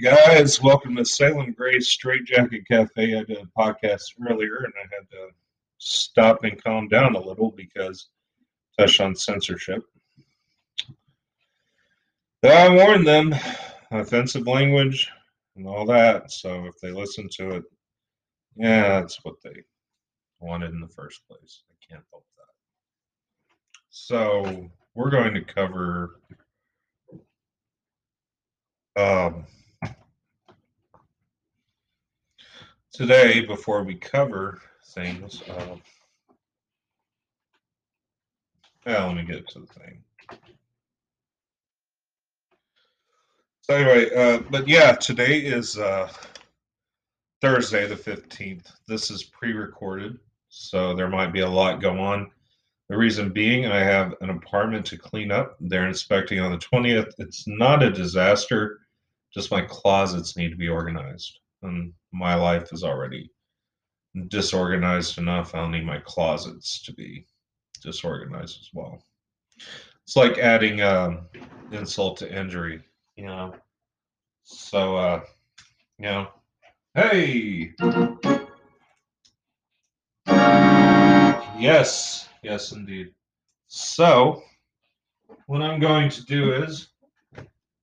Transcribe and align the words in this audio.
Guys, 0.00 0.62
welcome 0.62 0.96
to 0.96 1.04
Salem 1.04 1.52
Grey's 1.52 1.88
Straight 1.88 2.24
Jacket 2.24 2.66
Cafe. 2.66 3.18
I 3.18 3.22
did 3.24 3.36
a 3.36 3.60
podcast 3.60 4.02
earlier 4.26 4.56
and 4.64 4.72
I 4.78 4.86
had 4.94 5.10
to 5.10 5.28
stop 5.76 6.42
and 6.44 6.62
calm 6.62 6.88
down 6.88 7.16
a 7.16 7.20
little 7.20 7.50
because 7.50 8.08
touched 8.78 9.02
on 9.02 9.14
censorship. 9.14 9.82
I 12.42 12.74
warned 12.74 13.06
them 13.06 13.34
offensive 13.90 14.46
language 14.46 15.10
and 15.56 15.66
all 15.66 15.84
that, 15.86 16.30
so 16.30 16.64
if 16.64 16.80
they 16.80 16.92
listen 16.92 17.28
to 17.32 17.56
it, 17.56 17.64
yeah, 18.56 19.00
that's 19.00 19.22
what 19.22 19.42
they 19.44 19.64
wanted 20.38 20.70
in 20.70 20.80
the 20.80 20.88
first 20.88 21.20
place. 21.28 21.62
I 21.70 21.74
can't 21.86 22.04
help 22.10 22.24
that. 22.38 22.54
So 23.90 24.70
we're 24.94 25.10
going 25.10 25.34
to 25.34 25.42
cover 25.42 26.20
um, 28.96 29.44
today, 32.92 33.44
before 33.44 33.82
we 33.82 33.94
cover 33.94 34.60
things, 34.94 35.42
uh, 35.48 35.76
let 38.86 39.14
me 39.14 39.24
get 39.24 39.48
to 39.48 39.60
the 39.60 39.66
thing. 39.66 40.02
So 43.62 43.76
anyway, 43.76 44.14
uh, 44.14 44.42
but 44.50 44.66
yeah, 44.66 44.92
today 44.92 45.38
is 45.38 45.78
uh, 45.78 46.10
Thursday 47.40 47.86
the 47.86 47.96
fifteenth. 47.96 48.70
This 48.88 49.10
is 49.10 49.24
pre-recorded, 49.24 50.18
so 50.48 50.94
there 50.94 51.08
might 51.08 51.32
be 51.32 51.40
a 51.40 51.48
lot 51.48 51.80
go 51.80 51.98
on. 51.98 52.30
The 52.88 52.96
reason 52.96 53.30
being, 53.32 53.66
I 53.66 53.78
have 53.78 54.14
an 54.20 54.30
apartment 54.30 54.84
to 54.86 54.98
clean 54.98 55.30
up. 55.30 55.56
They're 55.60 55.86
inspecting 55.86 56.40
on 56.40 56.50
the 56.50 56.58
20th. 56.58 57.12
It's 57.18 57.46
not 57.46 57.84
a 57.84 57.90
disaster, 57.90 58.80
just 59.32 59.52
my 59.52 59.62
closets 59.62 60.36
need 60.36 60.50
to 60.50 60.56
be 60.56 60.66
organized. 60.68 61.38
And 61.62 61.92
my 62.12 62.34
life 62.34 62.72
is 62.72 62.84
already 62.84 63.30
disorganized 64.28 65.18
enough. 65.18 65.54
I 65.54 65.58
don't 65.58 65.72
need 65.72 65.86
my 65.86 65.98
closets 65.98 66.82
to 66.84 66.92
be 66.94 67.26
disorganized 67.82 68.58
as 68.60 68.68
well. 68.72 69.04
It's 70.04 70.16
like 70.16 70.38
adding 70.38 70.80
um, 70.80 71.26
insult 71.70 72.18
to 72.18 72.38
injury, 72.38 72.82
you 73.16 73.26
know. 73.26 73.54
So, 74.42 74.96
uh, 74.96 75.20
you 75.98 76.06
know, 76.06 76.28
hey, 76.94 77.72
yes, 81.58 82.28
Yes, 82.42 82.72
indeed. 82.72 83.10
So, 83.68 84.42
what 85.46 85.60
I'm 85.60 85.78
going 85.78 86.08
to 86.08 86.24
do 86.24 86.54
is, 86.54 86.88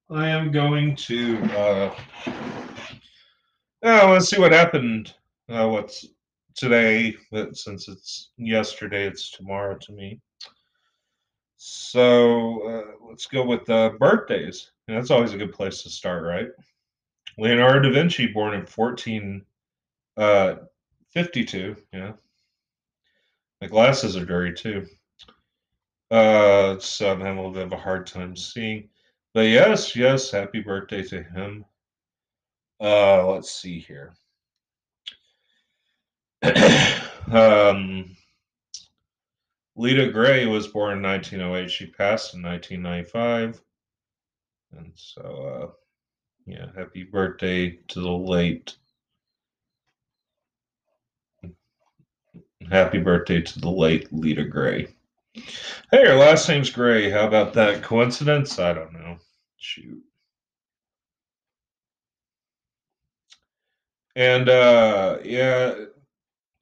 I 0.10 0.30
am 0.30 0.52
going 0.52 0.96
to, 0.96 1.44
uh, 1.56 1.96
uh 3.84 4.10
let's 4.12 4.30
see 4.30 4.40
what 4.40 4.52
happened. 4.52 5.14
Uh, 5.50 5.68
what's 5.70 6.06
today? 6.56 7.16
But 7.32 7.56
since 7.56 7.88
it's 7.88 8.32
yesterday, 8.38 9.08
it's 9.08 9.32
tomorrow 9.32 9.78
to 9.78 9.92
me. 9.94 10.20
So 11.58 12.68
uh, 12.68 12.92
let's 13.08 13.26
go 13.26 13.46
with 13.46 13.70
uh, 13.70 13.92
birthdays. 14.00 14.72
And 14.88 14.98
that's 14.98 15.12
always 15.12 15.34
a 15.34 15.38
good 15.38 15.54
place 15.54 15.84
to 15.84 15.90
start, 15.90 16.24
right? 16.24 16.48
Leonardo 17.38 17.90
da 17.90 17.94
Vinci, 17.94 18.28
born 18.28 18.54
in 18.54 18.66
1452. 18.66 19.46
Uh, 20.18 20.56
yeah, 21.94 22.14
my 23.62 23.68
glasses 23.68 24.16
are 24.16 24.26
dirty 24.26 24.54
too. 24.54 24.86
Uh, 26.10 26.80
so 26.80 27.12
I'm 27.12 27.20
having 27.20 27.38
a 27.38 27.42
little 27.42 27.54
bit 27.54 27.66
of 27.66 27.74
a 27.74 27.78
hard 27.78 28.08
time 28.08 28.36
seeing. 28.36 28.90
But 29.34 29.48
yes, 29.48 29.96
yes, 29.96 30.32
happy 30.32 30.62
birthday 30.62 31.04
to 31.04 31.22
him. 31.22 31.66
Uh, 32.80 33.26
let's 33.28 33.52
see 33.52 33.80
here. 33.80 34.14
um, 37.32 38.16
Lita 39.76 40.12
Grey 40.12 40.46
was 40.46 40.68
born 40.68 40.98
in 40.98 41.04
1908. 41.04 41.72
She 41.72 41.88
passed 41.88 42.34
in 42.34 42.42
1995. 42.44 43.62
And 44.78 44.92
so, 44.96 45.22
uh, 45.22 45.72
yeah, 46.46 46.68
happy 46.76 47.04
birthday 47.04 47.80
to 47.88 48.02
the 48.02 48.12
late 48.12 48.76
Happy 52.70 53.00
birthday 53.00 53.40
to 53.40 53.60
the 53.60 53.70
late 53.70 54.12
Lita 54.12 54.44
Grey. 54.44 54.90
Hey, 55.34 56.06
her 56.06 56.16
last 56.16 56.50
name's 56.50 56.70
Grey. 56.70 57.10
How 57.10 57.26
about 57.26 57.54
that? 57.54 57.82
Coincidence? 57.82 58.60
I 58.60 58.74
don't 58.74 58.94
know. 58.94 59.18
Shoot. 59.58 60.04
And 64.18 64.50
uh, 64.50 65.20
yeah, 65.24 65.76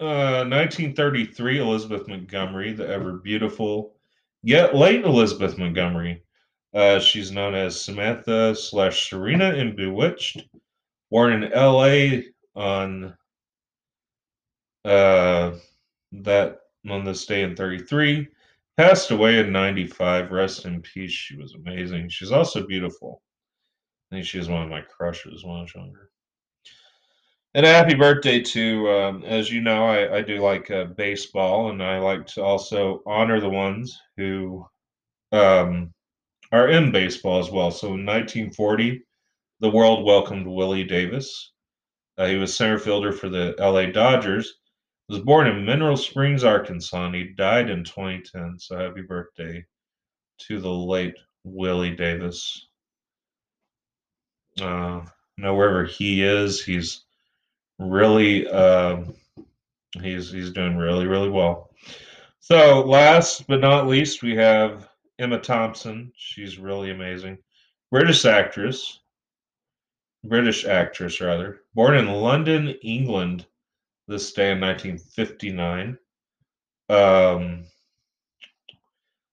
uh, 0.02 0.44
1933, 0.44 1.60
Elizabeth 1.60 2.06
Montgomery, 2.06 2.74
the 2.74 2.86
ever 2.86 3.14
beautiful 3.14 3.96
yet 4.44 4.76
late 4.76 5.06
Elizabeth 5.06 5.58
Montgomery. 5.58 6.22
Uh, 6.74 7.00
she's 7.00 7.32
known 7.32 7.56
as 7.56 7.80
Samantha 7.80 8.54
slash 8.56 9.10
Serena 9.10 9.54
in 9.54 9.74
Bewitched. 9.74 10.44
Born 11.10 11.32
in 11.32 11.54
L.A. 11.54 12.26
on 12.56 13.16
uh, 14.84 15.54
that 16.12 16.60
on 16.90 17.06
this 17.06 17.26
day 17.26 17.44
in 17.44 17.56
33. 17.56 18.28
Passed 18.76 19.12
away 19.12 19.40
in 19.40 19.54
95. 19.54 20.30
Rest 20.30 20.66
in 20.66 20.82
peace. 20.82 21.12
She 21.12 21.38
was 21.38 21.54
amazing. 21.54 22.10
She's 22.10 22.34
also 22.34 22.68
beautiful. 22.68 23.22
I 24.12 24.16
think 24.16 24.26
she 24.26 24.40
was 24.40 24.50
one 24.50 24.64
of 24.64 24.70
my 24.70 24.82
crushes 24.82 25.46
when 25.46 25.56
I 25.56 25.62
was 25.62 25.74
younger. 25.74 26.10
And 27.56 27.66
happy 27.66 27.96
birthday 27.96 28.42
to, 28.42 28.90
um, 28.92 29.24
as 29.24 29.50
you 29.50 29.62
know, 29.62 29.86
I, 29.86 30.18
I 30.18 30.22
do 30.22 30.40
like 30.40 30.70
uh, 30.70 30.84
baseball, 30.84 31.70
and 31.70 31.82
I 31.82 32.00
like 32.00 32.26
to 32.28 32.44
also 32.44 33.02
honor 33.06 33.40
the 33.40 33.48
ones 33.48 33.98
who 34.18 34.66
um, 35.32 35.94
are 36.52 36.68
in 36.68 36.92
baseball 36.92 37.40
as 37.40 37.50
well. 37.50 37.72
So 37.72 37.88
in 37.88 38.06
1940, 38.06 39.02
the 39.62 39.70
world 39.70 40.04
welcomed 40.04 40.48
Willie 40.48 40.84
Davis. 40.84 41.54
Uh, 42.18 42.26
he 42.26 42.36
was 42.36 42.58
center 42.58 42.78
fielder 42.78 43.14
for 43.14 43.30
the 43.30 43.56
LA 43.58 43.86
Dodgers 43.86 44.56
was 45.08 45.20
born 45.20 45.48
in 45.48 45.66
Mineral 45.66 45.96
Springs, 45.96 46.44
Arkansas, 46.44 47.06
and 47.06 47.16
he 47.16 47.34
died 47.38 47.70
in 47.70 47.86
2010. 47.86 48.60
So 48.60 48.78
happy 48.78 49.02
birthday 49.02 49.64
to 50.40 50.60
the 50.60 50.70
late 50.70 51.16
Willie 51.46 51.96
Davis. 51.96 52.68
Uh, 54.60 55.06
wherever 55.38 55.86
he 55.86 56.22
is, 56.22 56.62
he's 56.62 57.05
really 57.80 58.48
uh, 58.48 59.04
he's 60.02 60.32
he's 60.32 60.52
doing 60.52 60.78
really 60.78 61.08
really 61.08 61.30
well. 61.30 61.72
So 62.40 62.82
last 62.82 63.48
but 63.48 63.60
not 63.60 63.88
least, 63.88 64.22
we 64.22 64.36
have 64.36 64.88
Emma 65.18 65.40
Thompson. 65.40 66.12
She's 66.16 66.58
really 66.60 66.92
amazing, 66.92 67.38
British 67.92 68.26
actress, 68.26 69.00
British 70.24 70.66
actress 70.66 71.22
rather, 71.22 71.62
born 71.74 71.96
in 71.96 72.08
London, 72.08 72.70
England 72.82 73.46
this 74.08 74.34
day 74.34 74.52
in 74.52 74.60
1959. 74.60 75.98
Um, 76.90 77.64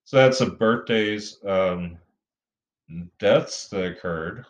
so 0.05 0.17
that's 0.17 0.39
the 0.39 0.47
birthdays, 0.47 1.39
um, 1.47 1.99
deaths 3.19 3.69
that 3.69 3.85
occurred. 3.85 4.47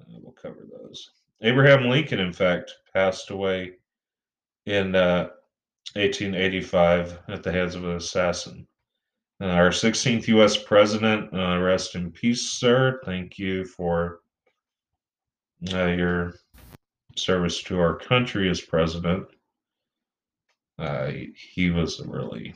Uh, 0.00 0.18
we'll 0.22 0.32
cover 0.32 0.66
those. 0.70 1.10
Abraham 1.42 1.88
Lincoln, 1.88 2.20
in 2.20 2.32
fact, 2.32 2.74
passed 2.92 3.30
away 3.30 3.72
in 4.66 4.94
uh, 4.94 5.30
1885 5.94 7.18
at 7.28 7.42
the 7.42 7.52
hands 7.52 7.74
of 7.74 7.84
an 7.84 7.96
assassin. 7.96 8.66
Uh, 9.40 9.46
our 9.46 9.70
16th 9.70 10.28
U.S. 10.28 10.62
president, 10.62 11.32
uh, 11.32 11.58
rest 11.58 11.94
in 11.94 12.12
peace, 12.12 12.42
sir. 12.42 13.00
Thank 13.06 13.38
you 13.38 13.64
for 13.64 14.20
uh, 15.72 15.86
your 15.86 16.34
service 17.16 17.62
to 17.64 17.80
our 17.80 17.96
country 17.96 18.50
as 18.50 18.60
president. 18.60 19.26
Uh, 20.78 21.10
he 21.34 21.70
was 21.70 22.00
a 22.00 22.08
really, 22.08 22.54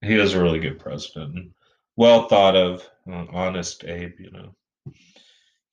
he 0.00 0.14
is 0.14 0.34
a 0.34 0.42
really 0.42 0.60
good 0.60 0.78
president. 0.78 1.52
Well 1.96 2.28
thought 2.28 2.56
of, 2.56 2.88
uh, 3.10 3.26
honest 3.30 3.84
Abe, 3.84 4.18
you 4.18 4.30
know. 4.30 4.54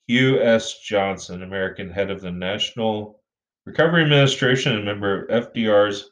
Hugh 0.09 0.41
S. 0.41 0.79
Johnson, 0.79 1.44
American 1.44 1.88
head 1.88 2.09
of 2.09 2.19
the 2.19 2.31
National 2.31 3.21
Recovery 3.65 4.01
Administration 4.01 4.75
and 4.75 4.83
member 4.83 5.25
of 5.25 5.53
FDR's 5.53 6.09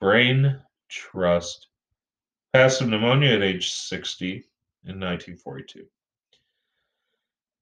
Brain 0.00 0.60
Trust, 0.88 1.68
passed 2.52 2.80
of 2.80 2.88
pneumonia 2.88 3.36
at 3.36 3.42
age 3.42 3.70
60 3.70 4.32
in 4.86 4.98
1942. 4.98 5.86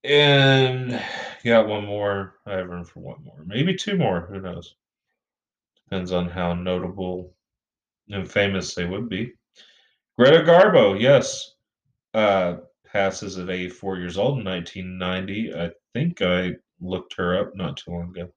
And 0.04 0.98
got 1.44 1.68
one 1.68 1.84
more. 1.84 2.36
I 2.46 2.52
have 2.52 2.70
room 2.70 2.86
for 2.86 3.00
one 3.00 3.22
more, 3.22 3.44
maybe 3.44 3.74
two 3.74 3.98
more. 3.98 4.22
Who 4.22 4.40
knows? 4.40 4.76
Depends 5.84 6.12
on 6.12 6.30
how 6.30 6.54
notable 6.54 7.34
and 8.08 8.26
famous 8.26 8.74
they 8.74 8.86
would 8.86 9.10
be. 9.10 9.34
Greta 10.18 10.44
Garbo, 10.44 10.98
yes, 10.98 11.56
uh, 12.14 12.56
passes 12.92 13.38
at 13.38 13.50
84 13.50 13.98
years 13.98 14.18
old 14.18 14.38
in 14.38 14.44
1990. 14.44 15.54
I 15.54 15.70
think 15.94 16.20
I 16.20 16.52
looked 16.80 17.14
her 17.16 17.38
up 17.38 17.56
not 17.56 17.76
too 17.76 17.90
long 17.90 18.10
ago. 18.10 18.32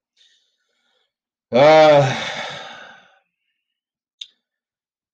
Uh, 1.52 2.16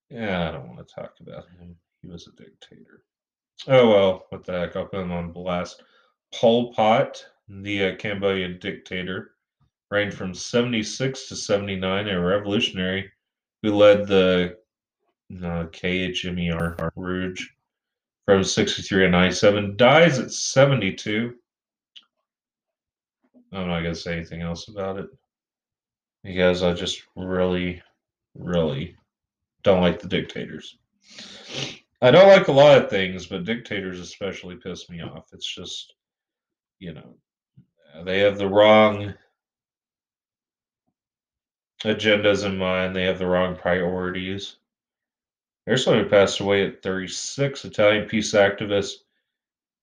yeah, 0.09 0.49
I 0.49 0.51
don't 0.51 0.67
want 0.67 0.87
to 0.87 0.95
talk 0.95 1.13
about 1.19 1.45
him. 1.59 1.75
He 2.01 2.07
was 2.07 2.27
a 2.27 2.31
dictator. 2.31 3.03
Oh 3.67 3.89
well, 3.89 4.25
what 4.29 4.45
the 4.45 4.53
heck? 4.53 4.75
I'll 4.75 4.85
put 4.85 5.01
him 5.01 5.11
on 5.11 5.31
blast. 5.31 5.83
Pol 6.33 6.73
Pot, 6.73 7.23
the 7.47 7.85
uh, 7.85 7.95
Cambodian 7.97 8.59
dictator, 8.59 9.31
reigned 9.91 10.13
from 10.13 10.33
76 10.33 11.27
to 11.27 11.35
79, 11.35 12.07
a 12.07 12.19
revolutionary 12.19 13.11
who 13.61 13.75
led 13.75 14.07
the 14.07 14.57
uh, 15.43 15.65
KHMER 15.65 16.91
Rouge 16.95 17.45
from 18.25 18.43
63 18.43 19.05
to 19.05 19.09
97, 19.09 19.77
dies 19.77 20.19
at 20.19 20.31
72. 20.31 21.35
I'm 23.53 23.67
not 23.67 23.81
going 23.81 23.93
to 23.93 23.99
say 23.99 24.13
anything 24.13 24.41
else 24.41 24.67
about 24.67 24.97
it 24.97 25.09
because 26.23 26.63
I 26.63 26.73
just 26.73 27.03
really, 27.15 27.81
really 28.35 28.95
don't 29.63 29.81
like 29.81 29.99
the 29.99 30.07
dictators. 30.07 30.77
I 32.01 32.11
don't 32.11 32.29
like 32.29 32.47
a 32.47 32.53
lot 32.53 32.81
of 32.81 32.89
things, 32.89 33.25
but 33.25 33.43
dictators 33.43 33.99
especially 33.99 34.55
piss 34.55 34.89
me 34.89 35.01
off. 35.01 35.33
It's 35.33 35.53
just, 35.53 35.93
you 36.79 36.93
know, 36.93 37.15
they 38.03 38.19
have 38.19 38.37
the 38.37 38.47
wrong 38.47 39.13
agendas 41.83 42.45
in 42.45 42.57
mind, 42.57 42.95
they 42.95 43.03
have 43.03 43.19
the 43.19 43.27
wrong 43.27 43.55
priorities. 43.55 44.57
There's 45.65 45.83
someone 45.83 46.03
who 46.03 46.09
passed 46.09 46.39
away 46.39 46.65
at 46.65 46.81
36, 46.81 47.65
Italian 47.65 48.07
peace 48.07 48.33
activist 48.33 48.93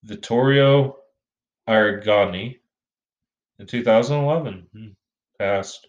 Vittorio 0.04 0.96
Arrigoni 1.68 2.58
in 3.58 3.66
2011. 3.66 4.66
Hmm, 4.72 4.88
passed. 5.38 5.88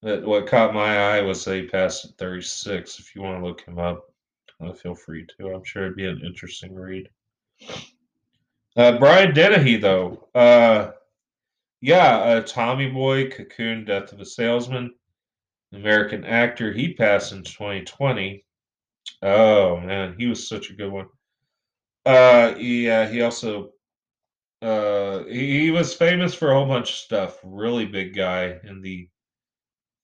what 0.00 0.46
caught 0.46 0.74
my 0.74 1.16
eye 1.16 1.22
was 1.22 1.44
that 1.44 1.56
he 1.56 1.66
passed 1.66 2.04
at 2.04 2.18
36. 2.18 2.98
If 2.98 3.14
you 3.14 3.22
want 3.22 3.40
to 3.40 3.46
look 3.46 3.62
him 3.62 3.78
up, 3.78 4.12
uh, 4.60 4.72
feel 4.72 4.94
free 4.94 5.26
to. 5.38 5.54
I'm 5.54 5.64
sure 5.64 5.84
it'd 5.84 5.96
be 5.96 6.06
an 6.06 6.22
interesting 6.24 6.74
read. 6.74 7.08
Uh, 8.76 8.98
Brian 8.98 9.32
Dennehy, 9.32 9.76
though, 9.76 10.28
uh, 10.34 10.90
yeah, 11.80 12.16
uh, 12.18 12.40
Tommy 12.42 12.90
Boy, 12.90 13.30
Cocoon, 13.30 13.84
Death 13.84 14.12
of 14.12 14.20
a 14.20 14.26
Salesman, 14.26 14.94
American 15.72 16.24
actor. 16.24 16.72
He 16.72 16.94
passed 16.94 17.32
in 17.32 17.42
2020. 17.44 18.44
Oh 19.24 19.80
man, 19.80 20.14
he 20.18 20.26
was 20.26 20.46
such 20.46 20.70
a 20.70 20.74
good 20.74 20.92
one. 20.92 21.06
Uh, 22.04 22.54
yeah, 22.58 23.08
he 23.08 23.22
also 23.22 23.70
uh, 24.60 25.24
he, 25.24 25.60
he 25.62 25.70
was 25.70 25.94
famous 25.94 26.34
for 26.34 26.50
a 26.50 26.54
whole 26.54 26.66
bunch 26.66 26.90
of 26.90 26.96
stuff. 26.96 27.38
Really 27.42 27.86
big 27.86 28.14
guy 28.14 28.60
in 28.64 28.82
the 28.82 29.08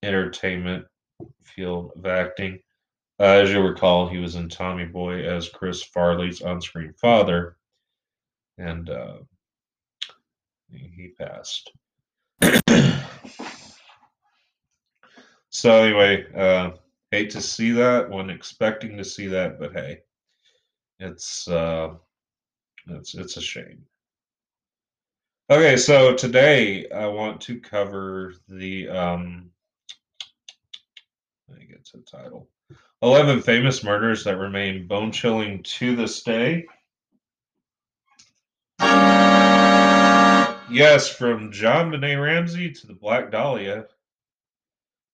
entertainment 0.03 0.87
field 1.45 1.93
of 1.97 2.07
acting. 2.07 2.59
Uh, 3.19 3.43
as 3.43 3.51
you'll 3.51 3.69
recall, 3.69 4.09
he 4.09 4.17
was 4.17 4.37
in 4.37 4.49
Tommy 4.49 4.87
Boy 4.87 5.23
as 5.23 5.51
Chris 5.51 5.83
Farley's 5.83 6.41
on-screen 6.41 6.95
father, 6.95 7.57
and 8.57 8.89
uh, 8.89 9.19
he 10.71 11.13
passed. 11.19 11.71
so 15.51 15.83
anyway, 15.83 16.25
uh, 16.35 16.71
hate 17.11 17.31
to 17.31 17.41
see 17.41 17.73
that. 17.73 18.09
wasn't 18.09 18.31
expecting 18.31 18.97
to 18.97 19.05
see 19.05 19.27
that, 19.29 19.59
but 19.59 19.73
hey, 19.73 20.03
it's 20.99 21.49
uh, 21.49 21.95
it's 22.89 23.15
it's 23.15 23.37
a 23.37 23.41
shame. 23.43 23.85
Okay, 25.51 25.77
so 25.77 26.15
today 26.15 26.89
I 26.91 27.07
want 27.07 27.41
to 27.43 27.61
cover 27.61 28.35
the 28.49 28.89
um, 28.89 29.51
let 31.49 31.59
me 31.59 31.67
get 31.67 31.85
to 31.87 31.97
the 31.97 32.03
title. 32.05 32.49
11 33.03 33.41
famous 33.41 33.83
murders 33.83 34.25
that 34.25 34.37
remain 34.37 34.87
bone 34.87 35.11
chilling 35.11 35.63
to 35.63 35.97
this 35.97 36.23
day. 36.23 36.67
Yes, 40.71 41.09
from 41.09 41.51
JonBenét 41.51 42.23
Ramsey 42.23 42.71
to 42.71 42.87
the 42.87 42.95
Black 42.95 43.33
Dahlia. 43.33 43.87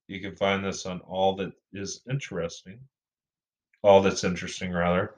You 0.09 0.21
can 0.21 0.37
find 0.37 0.65
this 0.65 0.87
on 0.87 1.01
All 1.01 1.35
That 1.37 1.53
Is 1.73 2.03
Interesting. 2.11 2.79
All 3.83 4.01
That's 4.03 4.25
Interesting, 4.25 4.73
rather. 4.73 5.15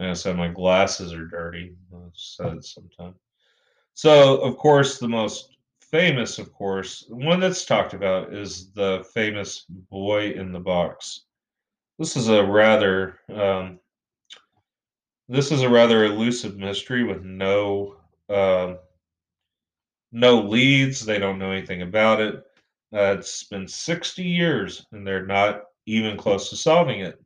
I 0.00 0.12
said 0.12 0.36
my 0.36 0.48
glasses 0.48 1.12
are 1.12 1.26
dirty. 1.26 1.74
I've 1.94 2.10
said 2.14 2.64
sometime. 2.64 3.14
So, 3.94 4.36
of 4.38 4.58
course, 4.58 4.98
the 4.98 5.08
most 5.08 5.56
famous, 5.80 6.38
of 6.38 6.52
course, 6.52 7.06
one 7.08 7.40
that's 7.40 7.64
talked 7.64 7.94
about 7.94 8.34
is 8.34 8.70
the 8.72 9.04
famous 9.14 9.64
Boy 9.90 10.32
in 10.32 10.52
the 10.52 10.60
Box. 10.60 11.22
This 11.98 12.16
is 12.16 12.28
a 12.28 12.44
rather 12.44 13.20
um, 13.32 13.80
this 15.28 15.50
is 15.50 15.62
a 15.62 15.68
rather 15.68 16.04
elusive 16.04 16.56
mystery 16.56 17.04
with 17.04 17.24
no 17.24 17.96
um, 18.28 18.78
no 20.12 20.40
leads. 20.40 21.04
They 21.04 21.18
don't 21.18 21.38
know 21.38 21.50
anything 21.50 21.82
about 21.82 22.20
it. 22.20 22.45
Uh, 22.92 23.16
it's 23.18 23.44
been 23.44 23.66
60 23.66 24.22
years 24.22 24.86
and 24.92 25.06
they're 25.06 25.26
not 25.26 25.62
even 25.86 26.16
close 26.16 26.50
to 26.50 26.56
solving 26.56 27.00
it. 27.00 27.18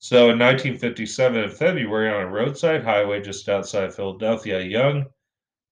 So 0.00 0.30
in 0.30 0.38
1957, 0.38 1.44
in 1.44 1.50
February, 1.50 2.10
on 2.10 2.22
a 2.22 2.30
roadside 2.30 2.84
highway 2.84 3.20
just 3.20 3.48
outside 3.48 3.92
Philadelphia, 3.92 4.58
a 4.58 4.62
young 4.62 5.06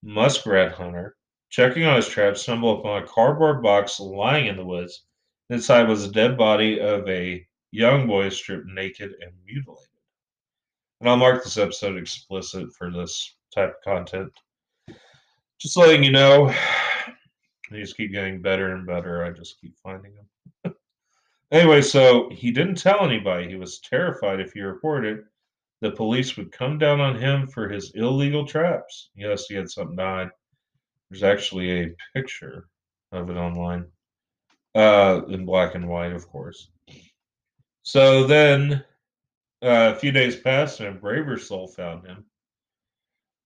muskrat 0.02 0.72
hunter, 0.72 1.16
checking 1.50 1.84
on 1.84 1.96
his 1.96 2.08
trap, 2.08 2.36
stumbled 2.36 2.80
upon 2.80 3.02
a 3.02 3.06
cardboard 3.06 3.62
box 3.62 4.00
lying 4.00 4.46
in 4.46 4.56
the 4.56 4.64
woods. 4.64 5.04
Inside 5.48 5.88
was 5.88 6.04
the 6.04 6.12
dead 6.12 6.36
body 6.36 6.80
of 6.80 7.08
a 7.08 7.46
young 7.70 8.08
boy 8.08 8.30
stripped 8.30 8.66
naked 8.66 9.12
and 9.20 9.32
mutilated. 9.44 9.88
And 11.00 11.08
I'll 11.08 11.16
mark 11.16 11.44
this 11.44 11.58
episode 11.58 11.96
explicit 11.96 12.72
for 12.76 12.90
this 12.90 13.36
type 13.54 13.76
of 13.76 13.84
content. 13.84 14.32
Just 15.58 15.76
letting 15.76 16.02
you 16.02 16.10
know, 16.10 16.52
they 17.70 17.80
just 17.80 17.96
keep 17.96 18.12
getting 18.12 18.40
better 18.40 18.74
and 18.74 18.86
better. 18.86 19.24
I 19.24 19.30
just 19.30 19.60
keep 19.60 19.76
finding 19.78 20.12
them. 20.14 20.74
anyway, 21.50 21.82
so 21.82 22.28
he 22.30 22.50
didn't 22.50 22.76
tell 22.76 23.04
anybody. 23.04 23.48
He 23.48 23.56
was 23.56 23.80
terrified 23.80 24.40
if 24.40 24.52
he 24.52 24.60
reported 24.60 25.24
the 25.80 25.90
police 25.90 26.36
would 26.36 26.52
come 26.52 26.78
down 26.78 27.00
on 27.00 27.18
him 27.18 27.46
for 27.46 27.68
his 27.68 27.92
illegal 27.94 28.46
traps. 28.46 29.10
Yes, 29.14 29.46
he 29.46 29.54
had 29.54 29.70
something 29.70 29.96
to 29.96 30.02
hide. 30.02 30.30
There's 31.10 31.22
actually 31.22 31.82
a 31.82 31.94
picture 32.14 32.68
of 33.12 33.30
it 33.30 33.36
online, 33.36 33.86
uh, 34.74 35.22
in 35.28 35.44
black 35.44 35.74
and 35.74 35.88
white, 35.88 36.12
of 36.12 36.26
course. 36.28 36.70
So 37.82 38.26
then 38.26 38.84
uh, 39.62 39.92
a 39.94 39.98
few 39.98 40.12
days 40.12 40.36
passed, 40.36 40.80
and 40.80 40.88
a 40.88 40.98
braver 40.98 41.38
soul 41.38 41.68
found 41.68 42.06
him. 42.06 42.24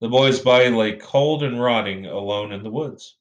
The 0.00 0.08
boy's 0.08 0.40
body 0.40 0.70
lay 0.70 0.96
cold 0.96 1.42
and 1.42 1.60
rotting 1.60 2.06
alone 2.06 2.52
in 2.52 2.62
the 2.62 2.70
woods. 2.70 3.16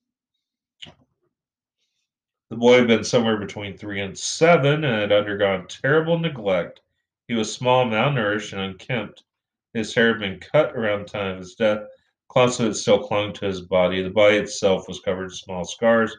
The 2.50 2.56
boy 2.56 2.80
had 2.80 2.88
been 2.88 3.04
somewhere 3.04 3.38
between 3.38 3.78
three 3.78 4.02
and 4.02 4.18
seven 4.18 4.84
and 4.84 5.02
had 5.02 5.12
undergone 5.12 5.68
terrible 5.68 6.18
neglect. 6.18 6.82
He 7.28 7.36
was 7.36 7.54
small, 7.54 7.86
malnourished, 7.86 8.54
and 8.54 8.62
unkempt. 8.62 9.24
His 9.76 9.94
hair 9.94 10.14
had 10.14 10.20
been 10.20 10.40
cut 10.40 10.76
around 10.76 11.02
the 11.02 11.10
time 11.12 11.34
of 11.34 11.38
his 11.38 11.54
death. 11.54 11.84
Clumps 12.28 12.60
of 12.60 12.72
it 12.72 12.74
still 12.74 13.04
clung 13.08 13.34
to 13.34 13.46
his 13.46 13.62
body. 13.62 14.02
The 14.02 14.10
body 14.10 14.38
itself 14.38 14.88
was 14.88 15.00
covered 15.00 15.26
in 15.26 15.30
small 15.30 15.64
scars, 15.64 16.18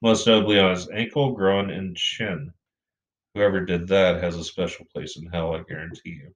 most 0.00 0.24
notably 0.24 0.60
on 0.60 0.70
his 0.70 0.88
ankle, 0.90 1.32
groin, 1.32 1.68
and 1.70 1.96
chin. 1.96 2.52
Whoever 3.34 3.64
did 3.64 3.88
that 3.88 4.22
has 4.22 4.36
a 4.36 4.44
special 4.44 4.86
place 4.86 5.16
in 5.16 5.26
hell, 5.26 5.52
I 5.52 5.64
guarantee 5.64 6.10
you. 6.10 6.34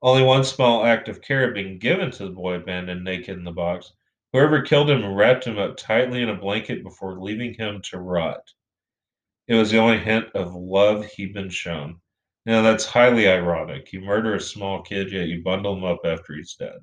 Only 0.00 0.22
one 0.22 0.44
small 0.44 0.86
act 0.86 1.08
of 1.08 1.20
care 1.20 1.42
had 1.42 1.54
been 1.54 1.78
given 1.78 2.10
to 2.12 2.24
the 2.24 2.30
boy 2.30 2.54
abandoned 2.54 3.04
naked 3.04 3.36
in 3.36 3.44
the 3.44 3.52
box. 3.52 3.92
Whoever 4.32 4.62
killed 4.62 4.88
him 4.88 5.04
wrapped 5.04 5.46
him 5.46 5.58
up 5.58 5.76
tightly 5.76 6.22
in 6.22 6.30
a 6.30 6.34
blanket 6.34 6.82
before 6.82 7.20
leaving 7.20 7.52
him 7.52 7.82
to 7.90 7.98
rot. 7.98 8.50
It 9.46 9.54
was 9.54 9.70
the 9.70 9.78
only 9.78 9.98
hint 9.98 10.28
of 10.34 10.54
love 10.54 11.04
he'd 11.04 11.34
been 11.34 11.50
shown. 11.50 12.00
Now 12.46 12.62
that's 12.62 12.86
highly 12.86 13.28
ironic. 13.28 13.92
You 13.92 14.00
murder 14.00 14.34
a 14.34 14.40
small 14.40 14.80
kid, 14.82 15.12
yet 15.12 15.28
you 15.28 15.42
bundle 15.42 15.76
him 15.76 15.84
up 15.84 16.00
after 16.04 16.34
he's 16.34 16.54
dead. 16.54 16.78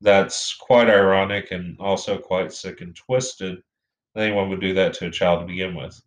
That's 0.00 0.56
quite 0.56 0.90
ironic 0.90 1.52
and 1.52 1.78
also 1.78 2.18
quite 2.18 2.52
sick 2.52 2.80
and 2.80 2.96
twisted. 2.96 3.62
Anyone 4.16 4.48
would 4.50 4.60
do 4.60 4.74
that 4.74 4.94
to 4.94 5.06
a 5.06 5.10
child 5.10 5.40
to 5.40 5.46
begin 5.46 5.76
with. 5.76 6.02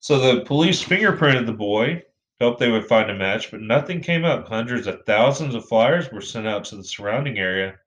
So 0.00 0.18
the 0.18 0.44
police 0.44 0.82
fingerprinted 0.82 1.46
the 1.46 1.52
boy, 1.52 2.02
hoped 2.40 2.58
they 2.58 2.72
would 2.72 2.88
find 2.88 3.08
a 3.08 3.14
match, 3.14 3.52
but 3.52 3.60
nothing 3.60 4.00
came 4.00 4.24
up. 4.24 4.48
Hundreds 4.48 4.88
of 4.88 5.06
thousands 5.06 5.54
of 5.54 5.68
flyers 5.68 6.10
were 6.10 6.20
sent 6.20 6.48
out 6.48 6.64
to 6.64 6.76
the 6.76 6.82
surrounding 6.82 7.38
area 7.38 7.78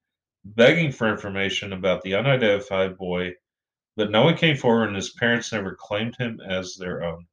begging 0.46 0.92
for 0.92 1.10
information 1.10 1.74
about 1.74 2.02
the 2.04 2.16
unidentified 2.16 2.98
boy, 2.98 3.34
but 3.98 4.12
no 4.12 4.24
one 4.24 4.38
came 4.38 4.56
forward 4.56 4.88
and 4.88 4.96
his 4.96 5.12
parents 5.12 5.52
never 5.52 5.75
claimed 5.75 6.16
him 6.18 6.40
as 6.48 6.75
their 6.75 7.04
own, 7.04 7.25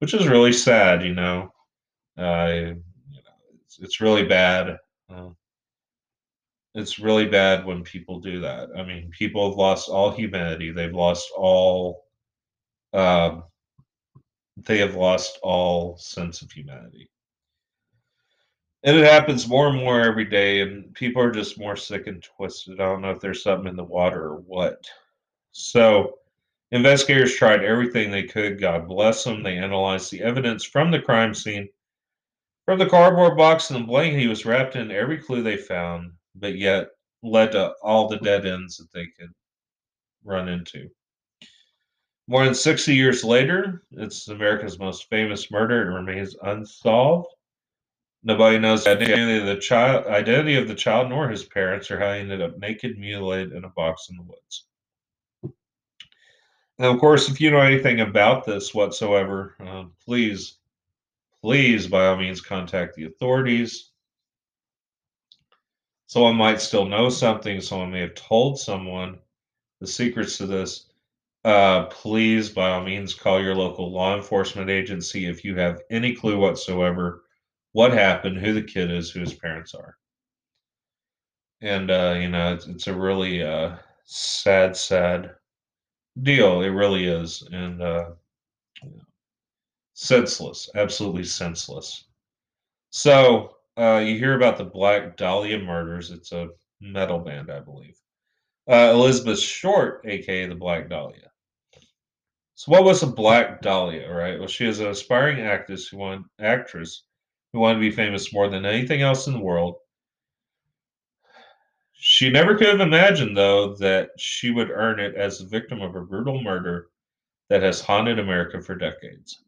which 0.00 0.14
is 0.14 0.26
really 0.26 0.52
sad, 0.52 1.04
you 1.04 1.14
know. 1.14 1.52
Uh, 2.18 2.50
you 2.50 2.74
know 2.74 3.20
it's, 3.64 3.78
it's 3.78 4.00
really 4.00 4.24
bad. 4.24 4.76
Uh, 5.08 5.28
it's 6.74 6.98
really 6.98 7.26
bad 7.26 7.64
when 7.64 7.82
people 7.82 8.20
do 8.20 8.40
that. 8.40 8.68
I 8.76 8.82
mean, 8.84 9.10
people 9.10 9.48
have 9.48 9.58
lost 9.58 9.88
all 9.88 10.10
humanity. 10.10 10.70
They've 10.70 10.92
lost 10.92 11.28
all. 11.36 12.04
Um, 12.92 13.44
they 14.56 14.78
have 14.78 14.96
lost 14.96 15.38
all 15.42 15.96
sense 15.98 16.42
of 16.42 16.50
humanity. 16.50 17.10
And 18.84 18.96
it 18.96 19.04
happens 19.04 19.48
more 19.48 19.68
and 19.68 19.76
more 19.76 20.00
every 20.00 20.24
day, 20.24 20.60
and 20.60 20.94
people 20.94 21.20
are 21.20 21.32
just 21.32 21.58
more 21.58 21.76
sick 21.76 22.06
and 22.06 22.22
twisted. 22.22 22.80
I 22.80 22.84
don't 22.84 23.02
know 23.02 23.10
if 23.10 23.20
there's 23.20 23.42
something 23.42 23.68
in 23.68 23.76
the 23.76 23.82
water 23.82 24.22
or 24.22 24.36
what. 24.36 24.86
So, 25.50 26.18
investigators 26.70 27.34
tried 27.34 27.64
everything 27.64 28.10
they 28.10 28.22
could. 28.22 28.60
God 28.60 28.86
bless 28.86 29.24
them. 29.24 29.42
They 29.42 29.56
analyzed 29.58 30.12
the 30.12 30.22
evidence 30.22 30.64
from 30.64 30.90
the 30.92 31.02
crime 31.02 31.34
scene, 31.34 31.68
from 32.66 32.78
the 32.78 32.88
cardboard 32.88 33.36
box 33.36 33.70
and 33.70 33.82
the 33.82 33.86
blanket 33.86 34.20
he 34.20 34.28
was 34.28 34.46
wrapped 34.46 34.76
in, 34.76 34.92
every 34.92 35.18
clue 35.18 35.42
they 35.42 35.56
found, 35.56 36.12
but 36.36 36.56
yet 36.56 36.88
led 37.22 37.52
to 37.52 37.72
all 37.82 38.06
the 38.06 38.18
dead 38.18 38.46
ends 38.46 38.76
that 38.76 38.92
they 38.92 39.06
could 39.18 39.32
run 40.22 40.48
into. 40.48 40.88
More 42.28 42.44
than 42.44 42.54
60 42.54 42.94
years 42.94 43.24
later, 43.24 43.82
it's 43.92 44.28
America's 44.28 44.78
most 44.78 45.08
famous 45.08 45.50
murder. 45.50 45.90
It 45.90 45.94
remains 45.94 46.36
unsolved. 46.42 47.28
Nobody 48.24 48.58
knows 48.58 48.84
the 48.84 48.90
identity 48.90 49.38
of 49.38 49.46
the 49.46 49.60
child, 49.60 50.06
identity 50.06 50.56
of 50.56 50.66
the 50.66 50.74
child, 50.74 51.08
nor 51.08 51.28
his 51.28 51.44
parents, 51.44 51.90
or 51.90 52.00
how 52.00 52.12
he 52.12 52.20
ended 52.20 52.42
up 52.42 52.58
naked, 52.58 52.98
mutilated 52.98 53.52
in 53.52 53.64
a 53.64 53.68
box 53.70 54.08
in 54.10 54.16
the 54.16 54.22
woods. 54.22 54.64
And 56.78 56.86
of 56.86 56.98
course, 56.98 57.28
if 57.28 57.40
you 57.40 57.50
know 57.50 57.60
anything 57.60 58.00
about 58.00 58.44
this 58.44 58.74
whatsoever, 58.74 59.54
uh, 59.60 59.84
please, 60.04 60.58
please, 61.40 61.86
by 61.86 62.06
all 62.06 62.16
means, 62.16 62.40
contact 62.40 62.94
the 62.94 63.06
authorities. 63.06 63.90
Someone 66.06 66.36
might 66.36 66.60
still 66.60 66.86
know 66.86 67.10
something. 67.10 67.60
Someone 67.60 67.90
may 67.92 68.00
have 68.00 68.14
told 68.14 68.58
someone 68.58 69.18
the 69.80 69.86
secrets 69.86 70.38
to 70.38 70.46
this. 70.46 70.86
Uh, 71.44 71.86
please, 71.86 72.48
by 72.48 72.70
all 72.70 72.82
means, 72.82 73.14
call 73.14 73.40
your 73.40 73.54
local 73.54 73.92
law 73.92 74.16
enforcement 74.16 74.70
agency 74.70 75.26
if 75.26 75.44
you 75.44 75.56
have 75.56 75.82
any 75.90 76.14
clue 76.14 76.38
whatsoever 76.38 77.24
what 77.72 77.92
happened, 77.92 78.38
who 78.38 78.52
the 78.52 78.62
kid 78.62 78.90
is, 78.90 79.10
who 79.10 79.20
his 79.20 79.34
parents 79.34 79.74
are. 79.74 79.96
And, 81.60 81.90
uh, 81.90 82.16
you 82.18 82.28
know, 82.28 82.54
it's, 82.54 82.66
it's 82.66 82.86
a 82.86 82.94
really 82.94 83.42
uh, 83.42 83.76
sad, 84.04 84.76
sad 84.76 85.30
deal. 86.22 86.62
It 86.62 86.68
really 86.68 87.06
is. 87.06 87.46
And 87.52 87.82
uh, 87.82 88.10
senseless, 89.94 90.70
absolutely 90.74 91.24
senseless. 91.24 92.04
So, 92.90 93.56
uh, 93.76 94.02
you 94.04 94.18
hear 94.18 94.34
about 94.34 94.56
the 94.56 94.64
Black 94.64 95.16
Dahlia 95.16 95.58
murders. 95.58 96.10
It's 96.10 96.32
a 96.32 96.48
metal 96.80 97.18
band, 97.18 97.50
I 97.50 97.60
believe. 97.60 97.96
Uh, 98.68 98.90
Elizabeth 98.92 99.38
Short, 99.38 100.04
aka 100.04 100.46
the 100.46 100.54
Black 100.54 100.88
Dahlia. 100.88 101.30
So, 102.54 102.72
what 102.72 102.84
was 102.84 103.02
a 103.02 103.06
Black 103.06 103.62
Dahlia? 103.62 104.10
Right. 104.10 104.38
Well, 104.38 104.48
she 104.48 104.66
is 104.66 104.80
an 104.80 104.88
aspiring 104.88 105.40
actress 105.40 105.88
who 105.88 105.98
wanted 105.98 106.24
actress 106.40 107.04
who 107.52 107.60
wanted 107.60 107.76
to 107.76 107.80
be 107.80 107.90
famous 107.90 108.32
more 108.32 108.48
than 108.48 108.66
anything 108.66 109.02
else 109.02 109.26
in 109.26 109.32
the 109.32 109.40
world. 109.40 109.76
She 111.92 112.30
never 112.30 112.56
could 112.56 112.68
have 112.68 112.80
imagined, 112.80 113.36
though, 113.36 113.74
that 113.76 114.10
she 114.18 114.50
would 114.50 114.70
earn 114.70 115.00
it 115.00 115.14
as 115.14 115.38
the 115.38 115.46
victim 115.46 115.82
of 115.82 115.96
a 115.96 116.00
brutal 116.00 116.40
murder 116.42 116.88
that 117.48 117.62
has 117.62 117.80
haunted 117.80 118.18
America 118.18 118.62
for 118.62 118.76
decades. 118.76 119.40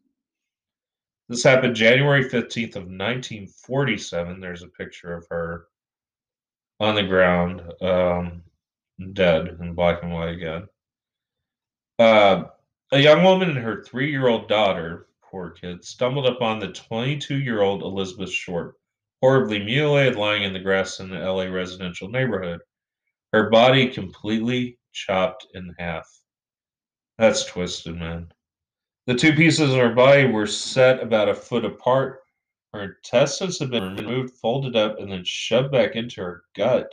This 1.29 1.43
happened 1.43 1.75
January 1.75 2.25
15th 2.25 2.75
of 2.75 2.83
1947. 2.83 4.41
There's 4.41 4.63
a 4.63 4.67
picture 4.67 5.13
of 5.13 5.25
her 5.29 5.67
on 6.81 6.95
the 6.95 7.03
ground, 7.03 7.61
um, 7.81 8.43
dead 9.13 9.57
in 9.61 9.73
black 9.73 10.03
and 10.03 10.11
white 10.11 10.35
again. 10.35 10.67
Uh, 11.99 12.43
a 12.91 12.99
young 12.99 13.23
woman 13.23 13.49
and 13.49 13.59
her 13.59 13.83
three-year-old 13.83 14.49
daughter 14.49 15.07
poor 15.31 15.51
kid, 15.51 15.83
stumbled 15.83 16.25
upon 16.27 16.59
the 16.59 16.73
22 16.73 17.39
year 17.39 17.61
old 17.61 17.81
Elizabeth 17.81 18.31
Short, 18.31 18.75
horribly 19.21 19.63
mutilated 19.63 20.17
lying 20.17 20.43
in 20.43 20.51
the 20.51 20.59
grass 20.59 20.99
in 20.99 21.09
the 21.09 21.19
LA 21.19 21.45
residential 21.45 22.09
neighborhood, 22.09 22.59
her 23.31 23.49
body 23.49 23.87
completely 23.87 24.77
chopped 24.91 25.47
in 25.53 25.73
half. 25.79 26.05
That's 27.17 27.45
twisted, 27.45 27.95
man. 27.95 28.33
The 29.07 29.15
two 29.15 29.33
pieces 29.33 29.71
of 29.71 29.77
her 29.77 29.95
body 29.95 30.25
were 30.25 30.47
set 30.47 31.01
about 31.01 31.29
a 31.29 31.33
foot 31.33 31.63
apart. 31.63 32.19
Her 32.73 32.83
intestines 32.83 33.59
had 33.59 33.71
been 33.71 33.95
removed, 33.95 34.35
folded 34.37 34.75
up, 34.75 34.99
and 34.99 35.11
then 35.11 35.23
shoved 35.23 35.71
back 35.71 35.95
into 35.95 36.21
her 36.21 36.43
gut. 36.55 36.91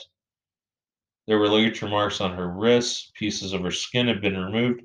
There 1.26 1.38
were 1.38 1.48
ligature 1.48 1.88
marks 1.88 2.20
on 2.20 2.36
her 2.36 2.48
wrists. 2.48 3.10
Pieces 3.14 3.52
of 3.52 3.62
her 3.62 3.70
skin 3.70 4.06
had 4.06 4.20
been 4.20 4.36
removed, 4.36 4.82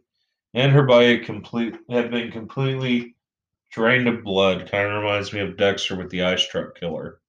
and 0.54 0.72
her 0.72 0.84
body 0.84 1.20
complete, 1.20 1.76
had 1.90 2.12
been 2.12 2.32
completely 2.32 3.16
drained 3.74 4.08
of 4.08 4.24
blood. 4.24 4.70
Kind 4.70 4.88
of 4.88 5.03
reminds 5.03 5.34
me 5.34 5.39
of 5.39 5.58
Dexter 5.58 5.96
with 5.96 6.10
the 6.10 6.24
ice 6.24 6.48
truck 6.48 6.80
killer. 6.80 7.20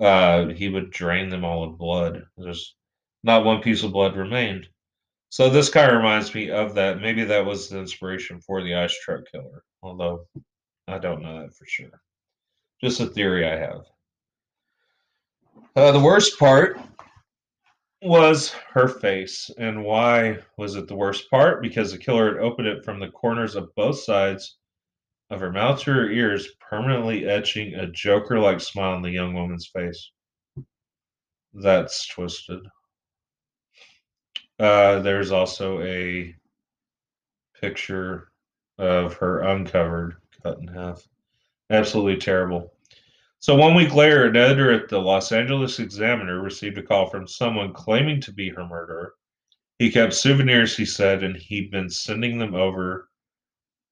Uh, 0.00 0.46
he 0.48 0.68
would 0.68 0.90
drain 0.90 1.28
them 1.28 1.44
all 1.44 1.64
of 1.64 1.78
blood. 1.78 2.24
There's 2.36 2.76
not 3.24 3.44
one 3.44 3.60
piece 3.60 3.82
of 3.82 3.92
blood 3.92 4.16
remained. 4.16 4.68
So 5.30 5.50
this 5.50 5.68
kind 5.68 5.90
of 5.90 5.96
reminds 5.96 6.34
me 6.34 6.50
of 6.50 6.74
that. 6.74 7.00
Maybe 7.00 7.24
that 7.24 7.44
was 7.44 7.68
the 7.68 7.78
inspiration 7.78 8.40
for 8.40 8.62
the 8.62 8.74
ice 8.74 8.96
truck 9.04 9.24
killer, 9.30 9.64
although 9.82 10.26
I 10.86 10.98
don't 10.98 11.22
know 11.22 11.42
that 11.42 11.54
for 11.54 11.66
sure. 11.66 12.00
Just 12.80 13.00
a 13.00 13.06
theory 13.06 13.46
I 13.46 13.56
have. 13.56 13.82
Uh, 15.74 15.92
the 15.92 16.00
worst 16.00 16.38
part 16.38 16.78
was 18.00 18.54
her 18.70 18.88
face. 18.88 19.50
And 19.58 19.84
why 19.84 20.38
was 20.56 20.76
it 20.76 20.86
the 20.86 20.96
worst 20.96 21.28
part? 21.28 21.60
Because 21.60 21.90
the 21.90 21.98
killer 21.98 22.34
had 22.34 22.42
opened 22.42 22.68
it 22.68 22.84
from 22.84 23.00
the 23.00 23.10
corners 23.10 23.56
of 23.56 23.74
both 23.74 23.98
sides 23.98 24.58
of 25.30 25.40
her 25.40 25.52
mouth 25.52 25.80
to 25.80 25.92
her 25.92 26.10
ears, 26.10 26.48
permanently 26.60 27.26
etching 27.28 27.74
a 27.74 27.86
Joker 27.86 28.38
like 28.38 28.60
smile 28.60 28.94
on 28.94 29.02
the 29.02 29.10
young 29.10 29.34
woman's 29.34 29.66
face. 29.66 30.10
That's 31.52 32.06
twisted. 32.06 32.60
Uh, 34.58 35.00
there's 35.00 35.30
also 35.30 35.80
a 35.82 36.34
picture 37.60 38.30
of 38.78 39.14
her 39.14 39.40
uncovered, 39.40 40.16
cut 40.42 40.58
in 40.58 40.68
half. 40.68 41.06
Absolutely 41.70 42.16
terrible. 42.16 42.72
So, 43.40 43.54
one 43.54 43.74
week 43.74 43.94
later, 43.94 44.26
an 44.26 44.36
editor 44.36 44.72
at 44.72 44.88
the 44.88 44.98
Los 44.98 45.30
Angeles 45.30 45.78
Examiner 45.78 46.40
received 46.40 46.78
a 46.78 46.82
call 46.82 47.08
from 47.08 47.28
someone 47.28 47.72
claiming 47.72 48.20
to 48.22 48.32
be 48.32 48.48
her 48.48 48.66
murderer. 48.66 49.14
He 49.78 49.92
kept 49.92 50.14
souvenirs, 50.14 50.76
he 50.76 50.84
said, 50.84 51.22
and 51.22 51.36
he'd 51.36 51.70
been 51.70 51.88
sending 51.88 52.38
them 52.38 52.54
over 52.54 53.08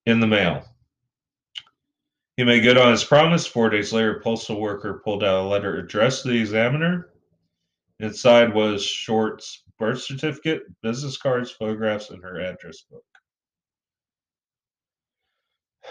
in 0.05 0.19
the 0.19 0.27
mail. 0.27 0.65
He 2.37 2.45
made 2.45 2.61
good 2.61 2.77
on 2.77 2.91
his 2.93 3.05
promise. 3.05 3.47
Four 3.47 3.71
days 3.71 3.93
later, 3.93 4.19
a 4.19 4.21
postal 4.21 4.61
worker 4.61 5.01
pulled 5.03 5.25
out 5.25 5.45
a 5.45 5.49
letter 5.49 5.79
addressed 5.79 6.23
to 6.23 6.29
the 6.29 6.39
examiner. 6.39 7.11
Inside 7.99 8.55
was 8.55 8.85
Short's 8.85 9.63
birth 9.79 10.03
certificate, 10.03 10.63
business 10.83 11.17
cards, 11.17 11.51
photographs, 11.51 12.11
and 12.11 12.23
her 12.23 12.41
address 12.41 12.83
book. 12.83 13.05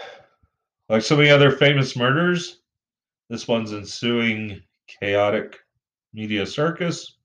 Like 0.88 1.02
so 1.02 1.16
many 1.16 1.30
other 1.30 1.50
famous 1.50 1.96
murders, 1.96 2.60
this 3.28 3.48
one's 3.48 3.72
ensuing 3.72 4.62
chaotic 4.86 5.58
media 6.14 6.46
circus 6.46 7.16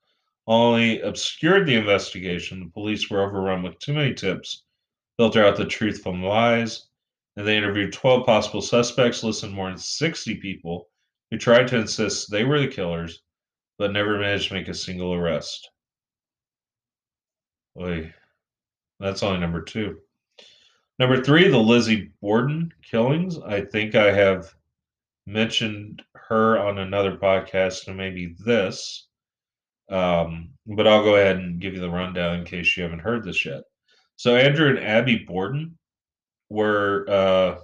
only 0.47 0.99
obscured 1.01 1.67
the 1.67 1.75
investigation. 1.75 2.59
The 2.59 2.71
police 2.71 3.07
were 3.07 3.21
overrun 3.21 3.61
with 3.61 3.77
too 3.77 3.93
many 3.93 4.15
tips, 4.15 4.63
filter 5.17 5.45
out 5.45 5.57
the 5.57 5.65
truth 5.65 6.01
from 6.01 6.23
lies, 6.23 6.87
and 7.37 7.47
they 7.47 7.57
interviewed 7.57 7.93
12 7.93 8.25
possible 8.25 8.61
suspects, 8.61 9.23
listened 9.23 9.51
to 9.51 9.55
more 9.55 9.69
than 9.69 9.77
60 9.77 10.35
people 10.35 10.89
who 11.29 11.37
tried 11.37 11.67
to 11.69 11.77
insist 11.77 12.29
they 12.29 12.43
were 12.43 12.59
the 12.59 12.67
killers, 12.67 13.21
but 13.77 13.91
never 13.91 14.19
managed 14.19 14.49
to 14.49 14.53
make 14.53 14.67
a 14.67 14.73
single 14.73 15.13
arrest. 15.13 15.69
Oy. 17.79 18.13
That's 18.99 19.23
only 19.23 19.39
number 19.39 19.61
two. 19.61 19.99
Number 20.99 21.23
three, 21.23 21.47
the 21.47 21.57
Lizzie 21.57 22.11
Borden 22.21 22.71
killings. 22.83 23.39
I 23.39 23.61
think 23.61 23.95
I 23.95 24.11
have 24.11 24.53
mentioned 25.25 26.03
her 26.13 26.59
on 26.59 26.77
another 26.77 27.17
podcast 27.17 27.87
and 27.87 27.97
maybe 27.97 28.35
this. 28.45 29.07
Um, 29.89 30.51
but 30.67 30.87
I'll 30.87 31.03
go 31.03 31.15
ahead 31.15 31.37
and 31.37 31.59
give 31.59 31.73
you 31.73 31.79
the 31.79 31.89
rundown 31.89 32.39
in 32.39 32.45
case 32.45 32.77
you 32.77 32.83
haven't 32.83 32.99
heard 32.99 33.23
this 33.23 33.45
yet. 33.45 33.63
So 34.15 34.35
Andrew 34.35 34.69
and 34.69 34.79
Abby 34.79 35.25
Borden 35.27 35.77
were 36.51 37.05
uh, 37.07 37.55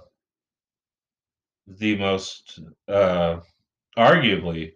the 1.66 1.94
most, 1.96 2.58
uh, 2.88 3.36
arguably, 3.98 4.72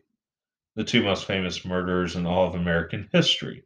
the 0.77 0.85
two 0.85 1.03
most 1.03 1.25
famous 1.25 1.65
murderers 1.65 2.15
in 2.15 2.27
all 2.27 2.47
of 2.47 2.55
American 2.55 3.09
history. 3.11 3.65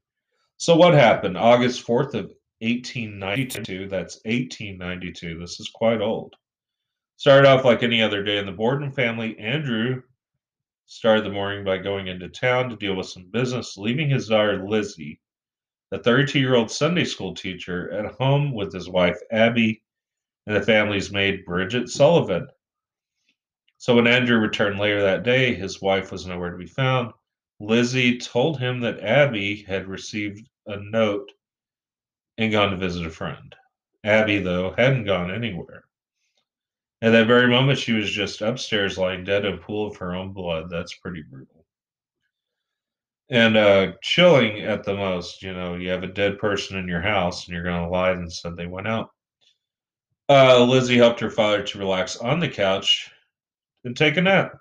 So, 0.56 0.76
what 0.76 0.94
happened? 0.94 1.36
August 1.36 1.84
4th 1.84 2.14
of 2.14 2.30
1892, 2.60 3.88
that's 3.88 4.20
1892, 4.24 5.36
this 5.40 5.58
is 5.58 5.68
quite 5.74 6.00
old. 6.00 6.34
Started 7.16 7.48
off 7.48 7.64
like 7.64 7.82
any 7.82 8.00
other 8.00 8.22
day 8.22 8.38
in 8.38 8.46
the 8.46 8.52
Borden 8.52 8.92
family. 8.92 9.36
Andrew 9.40 10.00
started 10.84 11.24
the 11.24 11.30
morning 11.30 11.64
by 11.64 11.78
going 11.78 12.06
into 12.06 12.28
town 12.28 12.70
to 12.70 12.76
deal 12.76 12.94
with 12.94 13.08
some 13.08 13.28
business, 13.32 13.76
leaving 13.76 14.10
his 14.10 14.28
daughter 14.28 14.64
Lizzie, 14.64 15.20
a 15.90 15.98
32 15.98 16.38
year 16.38 16.54
old 16.54 16.70
Sunday 16.70 17.04
school 17.04 17.34
teacher, 17.34 17.90
at 17.90 18.14
home 18.14 18.54
with 18.54 18.72
his 18.72 18.88
wife 18.88 19.18
Abby 19.32 19.82
and 20.46 20.56
the 20.56 20.62
family's 20.62 21.12
maid 21.12 21.44
Bridget 21.44 21.88
Sullivan. 21.88 22.48
So 23.78 23.94
when 23.94 24.06
Andrew 24.06 24.38
returned 24.38 24.78
later 24.78 25.02
that 25.02 25.22
day, 25.22 25.54
his 25.54 25.82
wife 25.82 26.10
was 26.10 26.26
nowhere 26.26 26.50
to 26.50 26.56
be 26.56 26.66
found. 26.66 27.12
Lizzie 27.60 28.18
told 28.18 28.58
him 28.58 28.80
that 28.80 29.00
Abby 29.00 29.62
had 29.62 29.86
received 29.86 30.48
a 30.66 30.76
note 30.76 31.30
and 32.38 32.52
gone 32.52 32.70
to 32.70 32.76
visit 32.76 33.06
a 33.06 33.10
friend. 33.10 33.54
Abby, 34.04 34.38
though, 34.38 34.72
hadn't 34.76 35.04
gone 35.04 35.30
anywhere. 35.30 35.84
At 37.02 37.10
that 37.10 37.26
very 37.26 37.48
moment, 37.48 37.78
she 37.78 37.92
was 37.92 38.10
just 38.10 38.40
upstairs 38.40 38.98
lying 38.98 39.24
dead 39.24 39.44
in 39.44 39.54
a 39.54 39.58
pool 39.58 39.86
of 39.86 39.96
her 39.96 40.14
own 40.14 40.32
blood. 40.32 40.70
That's 40.70 40.94
pretty 40.94 41.22
brutal. 41.22 41.66
And 43.28 43.56
uh, 43.56 43.92
chilling 44.02 44.60
at 44.60 44.84
the 44.84 44.94
most, 44.94 45.42
you 45.42 45.52
know, 45.52 45.74
you 45.74 45.90
have 45.90 46.04
a 46.04 46.08
dead 46.08 46.38
person 46.38 46.78
in 46.78 46.86
your 46.86 47.02
house 47.02 47.46
and 47.46 47.54
you're 47.54 47.64
going 47.64 47.82
to 47.82 47.90
lie 47.90 48.12
and 48.12 48.32
said 48.32 48.56
they 48.56 48.66
went 48.66 48.86
out. 48.86 49.10
Uh, 50.28 50.64
Lizzie 50.64 50.96
helped 50.96 51.20
her 51.20 51.30
father 51.30 51.62
to 51.62 51.78
relax 51.78 52.16
on 52.16 52.40
the 52.40 52.48
couch 52.48 53.10
and 53.84 53.96
take 53.96 54.16
a 54.16 54.22
nap. 54.22 54.52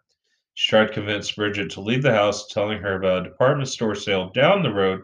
She 0.53 0.69
tried 0.69 0.87
to 0.87 0.93
convince 0.93 1.31
Bridget 1.31 1.71
to 1.71 1.81
leave 1.81 2.03
the 2.03 2.13
house, 2.13 2.47
telling 2.47 2.79
her 2.81 2.95
about 2.95 3.25
a 3.25 3.29
department 3.29 3.67
store 3.67 3.95
sale 3.95 4.29
down 4.29 4.61
the 4.61 4.73
road, 4.73 5.01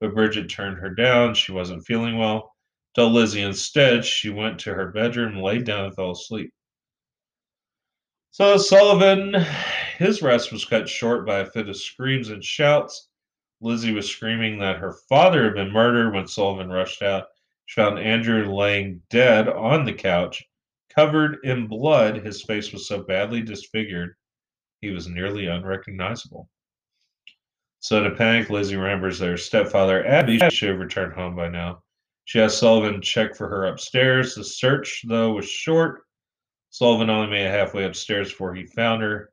but 0.00 0.14
Bridget 0.14 0.48
turned 0.48 0.78
her 0.78 0.90
down. 0.90 1.34
She 1.34 1.52
wasn't 1.52 1.84
feeling 1.84 2.16
well. 2.16 2.54
Told 2.94 3.12
Lizzie 3.12 3.42
instead 3.42 4.04
she 4.04 4.30
went 4.30 4.60
to 4.60 4.72
her 4.72 4.92
bedroom, 4.92 5.36
laid 5.36 5.64
down, 5.64 5.86
and 5.86 5.94
fell 5.94 6.12
asleep. 6.12 6.52
So 8.30 8.56
Sullivan, 8.56 9.34
his 9.98 10.22
rest 10.22 10.52
was 10.52 10.64
cut 10.64 10.88
short 10.88 11.26
by 11.26 11.40
a 11.40 11.46
fit 11.46 11.68
of 11.68 11.76
screams 11.76 12.30
and 12.30 12.42
shouts. 12.42 13.08
Lizzie 13.60 13.92
was 13.92 14.08
screaming 14.08 14.58
that 14.60 14.78
her 14.78 14.94
father 15.08 15.44
had 15.44 15.54
been 15.54 15.72
murdered 15.72 16.14
when 16.14 16.28
Sullivan 16.28 16.70
rushed 16.70 17.02
out. 17.02 17.26
Found 17.70 17.98
Andrew 17.98 18.52
laying 18.52 19.02
dead 19.10 19.48
on 19.48 19.84
the 19.84 19.92
couch, 19.92 20.44
covered 20.94 21.38
in 21.44 21.66
blood. 21.66 22.16
His 22.16 22.42
face 22.42 22.72
was 22.72 22.86
so 22.86 23.02
badly 23.02 23.42
disfigured, 23.42 24.14
he 24.80 24.90
was 24.90 25.08
nearly 25.08 25.46
unrecognizable. 25.46 26.48
So, 27.80 27.98
in 27.98 28.06
a 28.12 28.14
panic, 28.14 28.48
Lizzie 28.48 28.76
remembers 28.76 29.18
that 29.18 29.28
her 29.28 29.36
stepfather, 29.36 30.06
Abby, 30.06 30.38
should 30.50 30.70
have 30.70 30.78
returned 30.78 31.14
home 31.14 31.34
by 31.34 31.48
now. 31.48 31.82
She 32.24 32.40
asked 32.40 32.58
Sullivan 32.58 32.94
to 32.94 33.00
check 33.00 33.34
for 33.34 33.48
her 33.48 33.66
upstairs. 33.66 34.34
The 34.34 34.44
search, 34.44 35.02
though, 35.06 35.32
was 35.32 35.48
short 35.48 36.04
Sullivan 36.74 37.08
only 37.08 37.30
made 37.30 37.46
it 37.46 37.50
halfway 37.50 37.84
upstairs 37.84 38.30
before 38.30 38.52
he 38.52 38.66
found 38.66 39.00
her, 39.00 39.32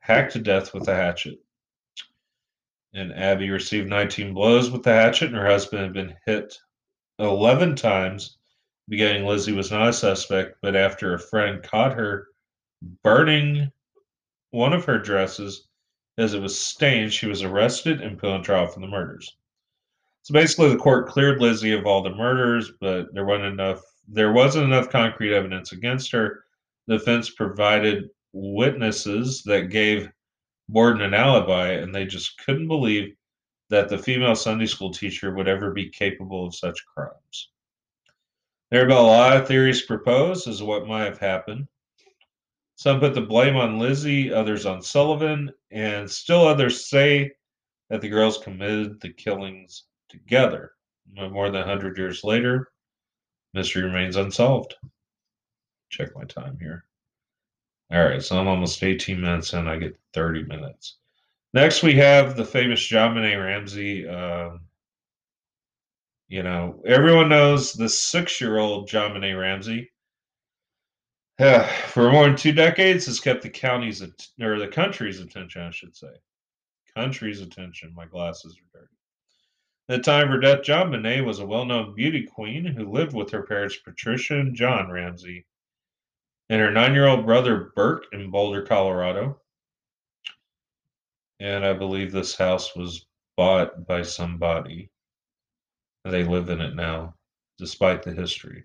hacked 0.00 0.32
to 0.32 0.38
death 0.38 0.72
with 0.72 0.88
a 0.88 0.94
hatchet. 0.94 1.38
And 2.94 3.12
Abby 3.12 3.50
received 3.50 3.88
19 3.88 4.32
blows 4.32 4.70
with 4.70 4.82
the 4.82 4.94
hatchet, 4.94 5.26
and 5.26 5.36
her 5.36 5.46
husband 5.46 5.82
had 5.82 5.92
been 5.92 6.16
hit 6.24 6.56
11 7.18 7.76
times. 7.76 8.38
Beginning, 8.88 9.24
Lizzie 9.24 9.52
was 9.52 9.70
not 9.70 9.88
a 9.88 9.92
suspect, 9.92 10.56
but 10.60 10.76
after 10.76 11.14
a 11.14 11.18
friend 11.18 11.62
caught 11.62 11.94
her 11.94 12.28
burning 13.02 13.70
one 14.50 14.72
of 14.72 14.84
her 14.84 14.98
dresses 14.98 15.68
as 16.18 16.34
it 16.34 16.42
was 16.42 16.58
stained, 16.58 17.12
she 17.12 17.26
was 17.26 17.42
arrested 17.42 18.00
and 18.00 18.18
put 18.18 18.30
on 18.30 18.42
trial 18.42 18.66
for 18.66 18.80
the 18.80 18.86
murders. 18.86 19.36
So 20.22 20.34
basically, 20.34 20.68
the 20.68 20.76
court 20.76 21.08
cleared 21.08 21.40
Lizzie 21.40 21.72
of 21.72 21.86
all 21.86 22.02
the 22.02 22.14
murders, 22.14 22.70
but 22.80 23.12
there 23.14 23.24
wasn't 23.24 23.52
enough 23.52 23.82
there 24.08 24.32
wasn't 24.32 24.64
enough 24.64 24.90
concrete 24.90 25.34
evidence 25.34 25.72
against 25.72 26.10
her. 26.12 26.44
The 26.86 26.98
defense 26.98 27.30
provided 27.30 28.10
witnesses 28.32 29.42
that 29.44 29.70
gave 29.70 30.10
Borden 30.68 31.02
an 31.02 31.14
alibi, 31.14 31.70
and 31.70 31.94
they 31.94 32.04
just 32.04 32.36
couldn't 32.38 32.68
believe 32.68 33.14
that 33.72 33.88
the 33.88 33.96
female 33.96 34.34
Sunday 34.34 34.66
school 34.66 34.90
teacher 34.90 35.34
would 35.34 35.48
ever 35.48 35.70
be 35.70 35.88
capable 35.88 36.46
of 36.46 36.54
such 36.54 36.84
crimes. 36.84 37.48
There 38.70 38.80
have 38.80 38.88
been 38.88 38.98
a 38.98 39.00
lot 39.00 39.34
of 39.34 39.48
theories 39.48 39.80
proposed 39.80 40.46
as 40.46 40.58
to 40.58 40.66
what 40.66 40.86
might 40.86 41.06
have 41.06 41.18
happened. 41.18 41.68
Some 42.76 43.00
put 43.00 43.14
the 43.14 43.22
blame 43.22 43.56
on 43.56 43.78
Lizzie, 43.78 44.30
others 44.30 44.66
on 44.66 44.82
Sullivan, 44.82 45.50
and 45.70 46.10
still 46.10 46.46
others 46.46 46.86
say 46.86 47.32
that 47.88 48.02
the 48.02 48.10
girls 48.10 48.36
committed 48.36 49.00
the 49.00 49.10
killings 49.10 49.84
together. 50.10 50.72
More 51.14 51.48
than 51.50 51.60
100 51.60 51.96
years 51.96 52.22
later, 52.24 52.72
Mystery 53.54 53.84
remains 53.84 54.16
unsolved. 54.16 54.74
Check 55.88 56.14
my 56.14 56.24
time 56.24 56.58
here. 56.60 56.84
All 57.90 58.04
right, 58.04 58.22
so 58.22 58.38
I'm 58.38 58.48
almost 58.48 58.82
18 58.82 59.18
minutes 59.18 59.54
in. 59.54 59.66
I 59.66 59.78
get 59.78 59.98
30 60.12 60.42
minutes. 60.44 60.98
Next, 61.54 61.82
we 61.82 61.94
have 61.96 62.34
the 62.34 62.46
famous 62.46 62.80
JonBenét 62.80 63.38
Ramsey. 63.38 64.08
Uh, 64.08 64.52
you 66.28 66.42
know, 66.42 66.82
everyone 66.86 67.28
knows 67.28 67.74
the 67.74 67.90
six-year-old 67.90 68.88
JonBenét 68.88 69.38
Ramsey. 69.38 69.92
For 71.88 72.10
more 72.10 72.24
than 72.24 72.36
two 72.36 72.52
decades, 72.52 73.04
has 73.04 73.20
kept 73.20 73.42
the 73.42 73.50
county's 73.50 74.02
or 74.40 74.58
the 74.58 74.68
country's 74.68 75.20
attention, 75.20 75.60
I 75.60 75.70
should 75.70 75.94
say. 75.94 76.14
Country's 76.96 77.42
attention. 77.42 77.92
My 77.94 78.06
glasses 78.06 78.56
are 78.56 78.78
dirty. 78.78 78.94
At 79.90 79.96
the 79.96 80.02
time 80.02 80.28
of 80.28 80.30
her 80.30 80.40
death, 80.40 80.62
JonBenét 80.62 81.22
was 81.22 81.40
a 81.40 81.46
well-known 81.46 81.94
beauty 81.94 82.22
queen 82.22 82.64
who 82.64 82.90
lived 82.90 83.12
with 83.12 83.30
her 83.30 83.42
parents 83.42 83.76
Patricia 83.76 84.38
and 84.38 84.56
John 84.56 84.90
Ramsey 84.90 85.44
and 86.48 86.62
her 86.62 86.70
nine-year-old 86.70 87.26
brother 87.26 87.72
Burke 87.76 88.06
in 88.12 88.30
Boulder, 88.30 88.62
Colorado. 88.62 89.41
And 91.42 91.66
I 91.66 91.72
believe 91.72 92.12
this 92.12 92.36
house 92.36 92.76
was 92.76 93.04
bought 93.36 93.84
by 93.84 94.02
somebody. 94.02 94.92
They 96.04 96.22
live 96.22 96.48
in 96.48 96.60
it 96.60 96.76
now, 96.76 97.16
despite 97.58 98.04
the 98.04 98.12
history. 98.12 98.62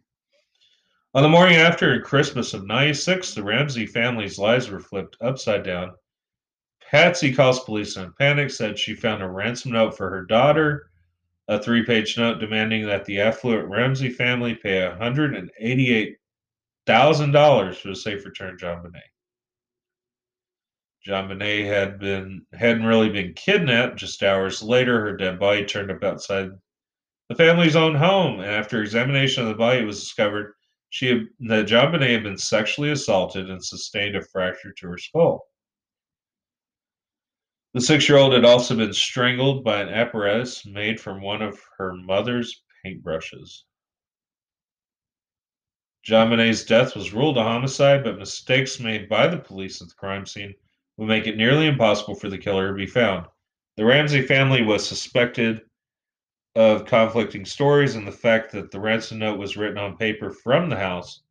On 1.16 1.24
the 1.24 1.30
morning 1.30 1.56
after 1.56 2.00
Christmas 2.02 2.54
of 2.54 2.68
96, 2.68 3.34
the 3.34 3.42
Ramsey 3.42 3.88
family's 3.88 4.38
lives 4.38 4.70
were 4.70 4.80
flipped 4.80 5.18
upside 5.22 5.64
down. 5.64 5.96
Patsy 6.92 7.34
calls 7.34 7.64
police 7.64 7.98
in 7.98 8.14
panic, 8.14 8.52
said 8.52 8.78
she 8.78 8.94
found 8.94 9.24
a 9.24 9.28
ransom 9.28 9.72
note 9.72 9.98
for 9.98 10.12
her 10.12 10.26
daughter 10.26 10.92
a 11.48 11.60
three 11.60 11.84
page 11.84 12.16
note 12.16 12.40
demanding 12.40 12.86
that 12.86 13.06
the 13.06 13.22
affluent 13.22 13.70
Ramsey 13.70 14.10
family 14.10 14.54
pay 14.54 14.82
$188,000 14.82 17.76
for 17.76 17.88
the 17.88 17.96
safe 17.96 18.24
return 18.24 18.54
of 18.54 18.60
JonBenét. 18.60 19.02
JonBenét 21.08 21.66
had 21.66 22.00
been 22.00 22.46
hadn't 22.54 22.86
really 22.86 23.10
been 23.10 23.34
kidnapped. 23.34 23.96
Just 23.96 24.24
hours 24.24 24.62
later, 24.62 25.00
her 25.00 25.16
dead 25.16 25.40
body 25.40 25.64
turned 25.64 25.90
up 25.90 26.04
outside 26.04 26.50
the 27.30 27.36
family's 27.36 27.76
own 27.76 27.96
home, 27.96 28.42
and 28.42 28.52
after 28.52 28.82
examination 28.82 29.44
of 29.44 29.50
the 29.50 29.56
body, 29.56 29.80
it 29.80 29.86
was 29.86 30.02
discovered 30.02 30.54
she 30.90 31.08
had, 31.08 31.22
that 31.48 31.68
JonBenét 31.68 32.14
had 32.14 32.24
been 32.24 32.38
sexually 32.38 32.92
assaulted 32.92 33.50
and 33.50 33.64
sustained 33.64 34.16
a 34.16 34.22
fracture 34.22 34.74
to 34.74 34.88
her 34.88 34.98
skull. 34.98 35.46
The 37.74 37.82
six-year-old 37.82 38.34
had 38.34 38.46
also 38.46 38.76
been 38.76 38.94
strangled 38.94 39.64
by 39.64 39.82
an 39.82 39.90
apparatus 39.90 40.66
made 40.66 41.00
from 41.00 41.22
one 41.22 41.42
of 41.42 41.60
her 41.78 41.94
mother's 41.94 42.64
paintbrushes. 42.86 43.64
JonBenét's 46.06 46.64
death 46.64 46.96
was 46.96 47.14
ruled 47.14 47.38
a 47.38 47.44
homicide, 47.44 48.04
but 48.04 48.18
mistakes 48.18 48.80
made 48.80 49.10
by 49.10 49.28
the 49.28 49.38
police 49.38 49.82
at 49.82 49.90
the 49.90 49.94
crime 49.96 50.26
scene 50.26 50.54
would 50.98 51.08
make 51.08 51.28
it 51.28 51.38
nearly 51.38 51.68
impossible 51.68 52.16
for 52.16 52.30
the 52.30 52.38
killer 52.38 52.70
to 52.70 52.74
be 52.74 52.86
found. 52.86 53.28
The 53.78 53.86
Ramsey 53.86 54.22
family 54.22 54.64
was 54.64 54.86
suspected 54.86 55.62
of 56.56 56.86
conflicting 56.86 57.46
stories 57.46 57.96
and 57.96 58.08
the 58.08 58.12
fact 58.12 58.52
that 58.52 58.72
the 58.72 58.80
ransom 58.80 59.20
note 59.20 59.38
was 59.38 59.56
written 59.56 59.78
on 59.78 59.98
paper 59.98 60.32
from 60.32 60.70
the 60.70 60.76
house. 60.76 61.22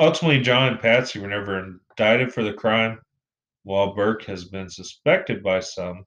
Ultimately, 0.00 0.40
John 0.40 0.68
and 0.72 0.80
Patsy 0.80 1.20
were 1.20 1.28
never 1.28 1.58
indicted 1.58 2.32
for 2.32 2.42
the 2.42 2.52
crime, 2.52 3.00
while 3.62 3.94
Burke 3.94 4.24
has 4.24 4.44
been 4.44 4.68
suspected 4.68 5.42
by 5.42 5.60
some, 5.60 6.04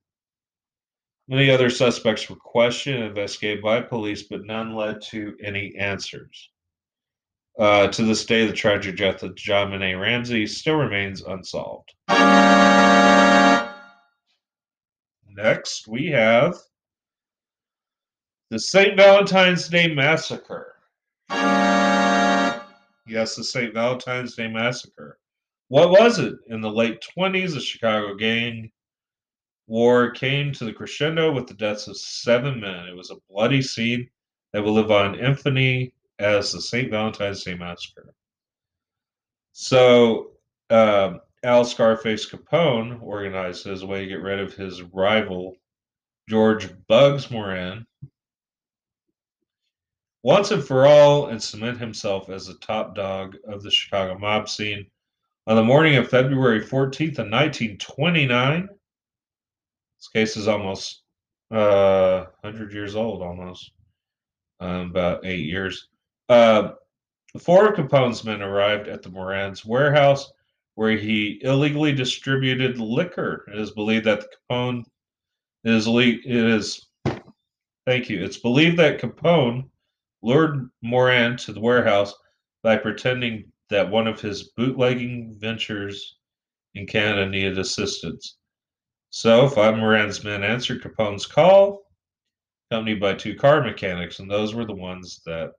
many 1.28 1.50
other 1.50 1.70
suspects 1.70 2.30
were 2.30 2.36
questioned 2.36 2.98
and 2.98 3.06
investigated 3.06 3.64
by 3.64 3.82
police, 3.82 4.24
but 4.24 4.46
none 4.46 4.76
led 4.76 5.02
to 5.02 5.36
any 5.42 5.76
answers. 5.78 6.51
Uh, 7.60 7.88
to 7.90 8.04
this 8.04 8.26
day, 8.26 8.46
the 8.46 8.54
tragic 8.54 8.96
death 8.98 9.24
of 9.24 9.36
JonBenét 9.36 10.00
Ramsey 10.00 10.48
still 10.48 10.76
remains 10.76 11.22
unsolved. 11.22 11.94
Next, 15.36 15.88
we 15.88 16.08
have 16.08 16.56
the 18.50 18.60
St. 18.60 18.96
Valentine's 18.96 19.68
Day 19.68 19.94
Massacre. 19.94 20.76
Yes, 23.08 23.36
the 23.36 23.44
St. 23.44 23.74
Valentine's 23.74 24.36
Day 24.36 24.48
Massacre. 24.48 25.20
What 25.68 25.90
was 25.90 26.20
it? 26.20 26.36
In 26.48 26.62
the 26.62 26.70
late 26.70 27.04
20s, 27.18 27.54
the 27.54 27.60
Chicago 27.60 28.16
gang 28.16 28.72
war 29.68 30.12
came 30.12 30.52
to 30.52 30.66
the 30.66 30.74
crescendo 30.74 31.32
with 31.32 31.48
the 31.48 31.54
deaths 31.54 31.88
of 31.88 31.98
seven 31.98 32.60
men. 32.60 32.88
It 32.88 32.96
was 32.96 33.10
a 33.10 33.16
bloody 33.30 33.62
scene 33.62 34.10
that 34.52 34.62
will 34.62 34.74
live 34.74 34.92
on 34.92 35.16
in 35.16 35.26
infamy 35.26 35.94
as 36.22 36.52
the 36.52 36.62
St. 36.62 36.90
Valentine's 36.90 37.44
Day 37.44 37.56
Massacre. 37.56 38.14
So, 39.54 40.32
um, 40.70 41.20
Al 41.44 41.66
Scarface 41.66 42.30
Capone 42.30 43.02
organized 43.02 43.66
as 43.68 43.82
a 43.82 43.88
way 43.88 44.02
to 44.02 44.08
get 44.08 44.22
rid 44.22 44.40
of 44.40 44.54
his 44.54 44.82
rival, 44.84 45.58
George 46.30 46.70
Bugs 46.88 47.32
Moran, 47.32 47.86
once 50.24 50.52
and 50.52 50.64
for 50.64 50.86
all 50.86 51.28
and 51.28 51.42
cement 51.42 51.80
himself 51.80 52.30
as 52.30 52.46
the 52.46 52.54
top 52.56 52.96
dog 52.96 53.36
of 53.48 53.64
the 53.64 53.72
Chicago 53.72 54.18
mob 54.20 54.48
scene. 54.48 54.86
On 55.48 55.56
the 55.56 55.64
morning 55.64 55.96
of 55.96 56.08
February 56.10 56.62
14th 56.62 57.18
of 57.18 57.30
1929, 57.32 58.70
this 59.98 60.08
case 60.10 60.38
is 60.38 60.48
almost 60.48 61.02
uh, 61.50 62.26
100 62.42 62.72
years 62.72 62.96
old, 62.96 63.24
almost, 63.24 63.72
um, 64.60 64.92
about 64.92 65.26
eight 65.26 65.46
years. 65.46 65.90
Uh, 66.30 66.74
four 67.40 67.70
of 67.70 67.76
Capone's 67.76 68.24
men 68.24 68.42
arrived 68.42 68.88
at 68.88 69.02
the 69.02 69.10
Moran's 69.10 69.66
warehouse 69.66 70.32
where 70.76 70.98
he 70.98 71.40
illegally 71.44 71.92
distributed 71.94 72.80
liquor. 72.80 73.46
It 73.54 73.60
is 73.60 73.72
believed 73.72 74.06
that 74.06 74.26
Capone 74.50 74.84
is 75.64 75.88
le- 75.88 76.04
it 76.04 76.26
is 76.26 76.88
thank 77.86 78.10
you. 78.10 78.24
It's 78.24 78.38
believed 78.38 78.78
that 78.80 79.00
Capone 79.00 79.70
lured 80.22 80.70
Moran 80.82 81.38
to 81.38 81.54
the 81.54 81.60
warehouse 81.60 82.14
by 82.64 82.78
pretending 82.78 83.52
that 83.70 83.90
one 83.90 84.08
of 84.08 84.22
his 84.22 84.52
bootlegging 84.56 85.36
ventures 85.40 86.18
in 86.76 86.86
Canada 86.86 87.30
needed 87.30 87.58
assistance. 87.58 88.38
So, 89.10 89.50
five 89.50 89.78
Moran's 89.78 90.24
men 90.24 90.44
answered 90.44 90.82
Capone's 90.82 91.26
call, 91.26 91.84
accompanied 92.70 93.00
by 93.00 93.16
two 93.16 93.36
car 93.36 93.62
mechanics, 93.62 94.20
and 94.20 94.30
those 94.30 94.54
were 94.54 94.66
the 94.66 94.74
ones 94.74 95.22
that 95.26 95.52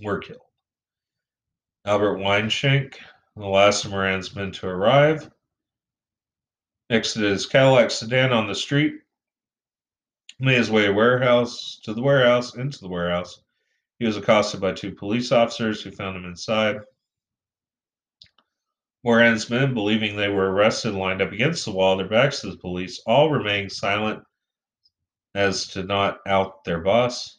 were 0.00 0.18
killed. 0.18 0.40
Albert 1.84 2.18
Weinshank, 2.18 2.96
the 3.36 3.46
last 3.46 3.84
of 3.84 3.90
Moran's 3.90 4.34
men 4.34 4.52
to 4.52 4.68
arrive, 4.68 5.30
exited 6.90 7.30
his 7.30 7.46
Cadillac 7.46 7.90
sedan 7.90 8.32
on 8.32 8.46
the 8.46 8.54
street 8.54 9.02
made 10.42 10.56
his 10.56 10.70
way 10.70 10.90
warehouse 10.90 11.78
to 11.84 11.94
the 11.94 12.02
warehouse 12.02 12.54
into 12.54 12.80
the 12.80 12.88
warehouse. 12.88 13.40
He 13.98 14.06
was 14.06 14.16
accosted 14.16 14.60
by 14.60 14.72
two 14.72 14.92
police 14.92 15.30
officers 15.30 15.82
who 15.82 15.92
found 15.92 16.16
him 16.16 16.24
inside. 16.24 16.80
Moran's 19.04 19.48
men, 19.48 19.74
believing 19.74 20.16
they 20.16 20.28
were 20.28 20.52
arrested, 20.52 20.94
lined 20.94 21.22
up 21.22 21.32
against 21.32 21.64
the 21.64 21.72
wall, 21.72 21.96
their 21.96 22.08
backs 22.08 22.40
to 22.40 22.50
the 22.50 22.56
police, 22.56 23.00
all 23.06 23.30
remaining 23.30 23.68
silent 23.68 24.24
as 25.34 25.66
to 25.68 25.82
not 25.84 26.18
out 26.26 26.64
their 26.64 26.80
boss. 26.80 27.38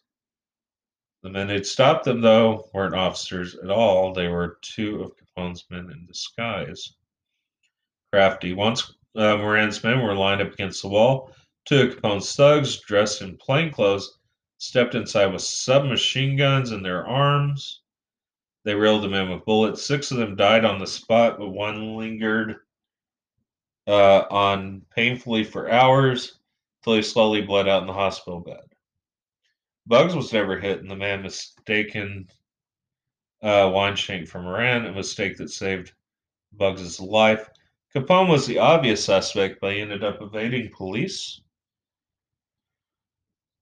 The 1.24 1.30
men 1.30 1.50
who'd 1.50 1.66
stopped 1.66 2.06
them, 2.06 2.22
though, 2.22 2.70
weren't 2.74 2.96
officers 2.96 3.56
at 3.56 3.72
all. 3.72 4.14
They 4.14 4.28
were 4.28 4.60
two 4.62 5.02
of 5.02 5.18
Capone's 5.18 5.66
men 5.70 5.90
in 5.90 6.06
disguise. 6.06 6.94
Crafty. 8.12 8.54
Once 8.54 8.94
uh, 9.16 9.38
Moran's 9.38 9.84
men 9.84 10.04
were 10.04 10.16
lined 10.16 10.42
up 10.42 10.54
against 10.54 10.82
the 10.82 10.90
wall, 10.90 11.34
Two 11.66 11.84
of 11.84 11.96
Capone's 11.96 12.36
thugs, 12.36 12.78
dressed 12.82 13.22
in 13.22 13.38
plain 13.38 13.72
clothes, 13.72 14.18
stepped 14.58 14.96
inside 14.96 15.28
with 15.28 15.42
submachine 15.42 16.36
guns 16.36 16.72
in 16.74 16.84
their 16.84 17.08
arms. 17.08 17.82
They 18.66 18.76
reeled 18.76 19.04
them 19.04 19.14
in 19.14 19.30
with 19.30 19.46
bullets. 19.46 19.86
Six 19.86 20.12
of 20.12 20.18
them 20.18 20.36
died 20.36 20.66
on 20.66 20.78
the 20.78 20.88
spot, 20.88 21.38
but 21.38 21.50
one 21.50 21.96
lingered 21.96 22.58
uh, 23.88 24.24
on 24.30 24.82
painfully 24.94 25.46
for 25.46 25.70
hours 25.70 26.40
until 26.82 26.96
he 26.96 27.02
slowly 27.02 27.42
bled 27.42 27.70
out 27.70 27.82
in 27.82 27.88
the 27.88 27.94
hospital 27.94 28.42
bed. 28.42 28.73
Bugs 29.86 30.16
was 30.16 30.32
never 30.32 30.60
hit, 30.60 30.80
and 30.80 30.90
the 30.90 30.96
man 30.96 31.22
mistaken 31.22 32.28
uh, 33.42 33.68
Weinshank 33.70 34.28
for 34.28 34.42
Moran, 34.42 34.86
a 34.86 34.94
mistake 34.94 35.38
that 35.38 35.50
saved 35.50 35.94
Bugs's 36.54 37.00
life. 37.00 37.50
Capone 37.94 38.30
was 38.30 38.48
the 38.48 38.58
obvious 38.58 39.04
suspect, 39.04 39.60
but 39.62 39.74
he 39.74 39.82
ended 39.82 40.04
up 40.04 40.22
evading 40.22 40.72
police 40.72 41.42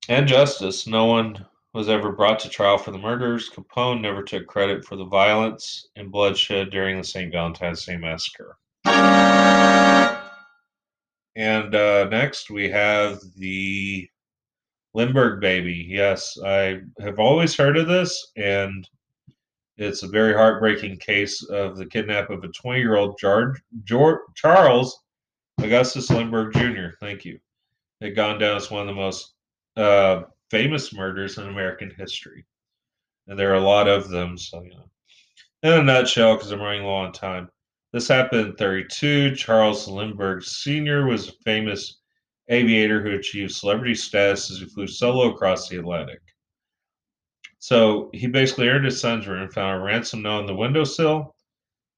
and 0.08 0.28
justice. 0.28 0.88
No 0.88 1.06
one 1.06 1.46
was 1.74 1.90
ever 1.90 2.12
brought 2.12 2.40
to 2.40 2.50
trial 2.50 2.78
for 2.78 2.92
the 2.92 2.98
murders. 2.98 3.50
Capone 3.50 4.02
never 4.02 4.22
took 4.24 4.46
credit 4.48 4.86
for 4.86 4.96
the 4.96 5.06
violence 5.06 5.88
and 5.96 6.12
bloodshed 6.12 6.70
during 6.70 6.98
the 6.98 7.04
St. 7.04 7.32
Valentine's 7.32 7.86
Day 7.86 7.98
Massacre. 7.98 8.58
And 11.36 11.74
uh, 11.74 12.10
next 12.10 12.50
we 12.50 12.70
have 12.70 13.20
the 13.38 14.10
Lindbergh 14.94 15.40
baby. 15.40 15.86
Yes, 15.88 16.38
I 16.46 16.82
have 17.00 17.20
always 17.20 17.56
heard 17.56 17.78
of 17.78 17.88
this, 17.88 18.32
and 18.36 18.88
it's 19.78 20.04
a 20.04 20.08
very 20.08 20.34
heartbreaking 20.34 20.98
case 20.98 21.44
of 21.44 21.78
the 21.78 21.86
kidnap 21.86 22.30
of 22.30 22.44
a 22.44 22.50
20 22.50 22.80
year 22.80 22.96
old 22.96 23.18
Charles 23.18 25.00
Augustus 25.60 26.10
Lindbergh 26.10 26.54
Jr. 26.54 26.96
Thank 27.00 27.26
you. 27.26 27.40
It 28.02 28.12
gone 28.12 28.40
down 28.40 28.58
as 28.58 28.72
one 28.72 28.82
of 28.82 28.88
the 28.88 28.94
most 28.94 29.34
uh, 29.78 30.24
famous 30.50 30.94
murders 30.94 31.38
in 31.38 31.48
American 31.48 31.92
history, 31.98 32.46
and 33.28 33.38
there 33.40 33.52
are 33.52 33.56
a 33.56 33.62
lot 33.62 33.88
of 33.88 34.10
them. 34.10 34.38
So, 34.38 34.62
you 34.62 34.72
know, 34.72 34.90
in 35.64 35.74
a 35.74 35.84
nutshell, 35.84 36.36
because 36.36 36.52
I'm 36.52 36.62
running 36.62 36.84
low 36.84 36.96
on 36.96 37.14
time, 37.14 37.50
this 37.94 38.08
happened 38.08 38.48
in 38.48 38.56
32. 38.56 39.36
Charles 39.36 39.88
Lindbergh 39.88 40.44
Sr. 40.44 41.06
was 41.06 41.30
a 41.30 41.34
famous 41.44 42.01
aviator 42.50 43.02
who 43.02 43.16
achieved 43.16 43.52
celebrity 43.52 43.96
status 43.96 44.52
as 44.52 44.60
he 44.60 44.66
flew 44.66 44.88
solo 44.88 45.32
across 45.32 45.70
the 45.70 45.78
Atlantic. 45.78 46.22
So 47.60 48.10
he 48.14 48.28
basically 48.28 48.70
earned 48.70 48.86
his 48.86 49.00
son's 49.00 49.28
room, 49.28 49.44
and 49.44 49.54
found 49.54 49.82
a 49.82 49.84
ransom 49.84 50.24
note 50.24 50.40
on 50.40 50.46
the 50.48 50.56
windowsill, 50.56 51.36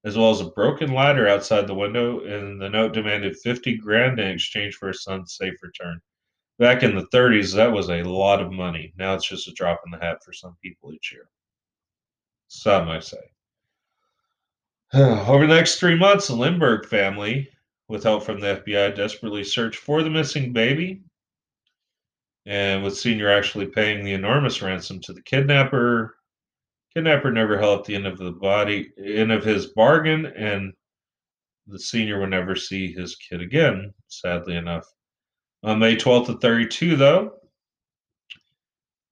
as 0.04 0.16
well 0.16 0.30
as 0.30 0.40
a 0.40 0.50
broken 0.50 0.92
ladder 0.92 1.26
outside 1.26 1.66
the 1.66 1.74
window, 1.74 2.20
and 2.24 2.60
the 2.60 2.68
note 2.68 2.92
demanded 2.92 3.36
50 3.38 3.78
grand 3.78 4.20
in 4.20 4.28
exchange 4.28 4.74
for 4.74 4.88
his 4.88 5.02
son's 5.02 5.36
safe 5.36 5.54
return 5.62 6.00
back 6.58 6.82
in 6.82 6.94
the 6.94 7.06
30s, 7.06 7.54
that 7.54 7.72
was 7.72 7.88
a 7.90 8.02
lot 8.02 8.40
of 8.40 8.52
money. 8.52 8.92
Now 8.96 9.14
it's 9.14 9.28
just 9.28 9.48
a 9.48 9.52
drop 9.52 9.80
in 9.84 9.90
the 9.90 10.04
hat 10.04 10.22
for 10.24 10.32
some 10.32 10.56
people 10.62 10.92
each 10.92 11.12
year. 11.12 11.28
Some, 12.48 12.88
I 12.88 13.00
say. 13.00 13.18
Over 14.94 15.46
the 15.46 15.54
next 15.54 15.78
three 15.78 15.96
months, 15.96 16.28
the 16.28 16.34
Lindbergh 16.34 16.86
family, 16.86 17.48
with 17.88 18.02
help 18.02 18.22
from 18.24 18.40
the 18.40 18.62
FBI, 18.64 18.94
desperately 18.94 19.44
search 19.44 19.76
for 19.76 20.02
the 20.02 20.10
missing 20.10 20.52
baby. 20.52 21.02
And 22.46 22.82
with 22.82 22.96
Senior 22.96 23.30
actually 23.30 23.66
paying 23.66 24.04
the 24.04 24.12
enormous 24.12 24.60
ransom 24.62 25.00
to 25.02 25.12
the 25.12 25.22
kidnapper, 25.22 26.16
kidnapper 26.94 27.30
never 27.30 27.58
held 27.58 27.80
up 27.80 27.86
the 27.86 27.94
end 27.94 28.06
of 28.06 28.18
the 28.18 28.32
body, 28.32 28.92
end 29.02 29.32
of 29.32 29.44
his 29.44 29.66
bargain, 29.66 30.26
and 30.26 30.72
the 31.66 31.78
senior 31.78 32.20
would 32.20 32.30
never 32.30 32.54
see 32.54 32.92
his 32.92 33.16
kid 33.16 33.40
again, 33.40 33.92
sadly 34.08 34.56
enough. 34.56 34.86
On 35.62 35.78
May 35.78 35.96
12th 35.96 36.28
of 36.28 36.40
32, 36.40 36.96
though, 36.96 37.38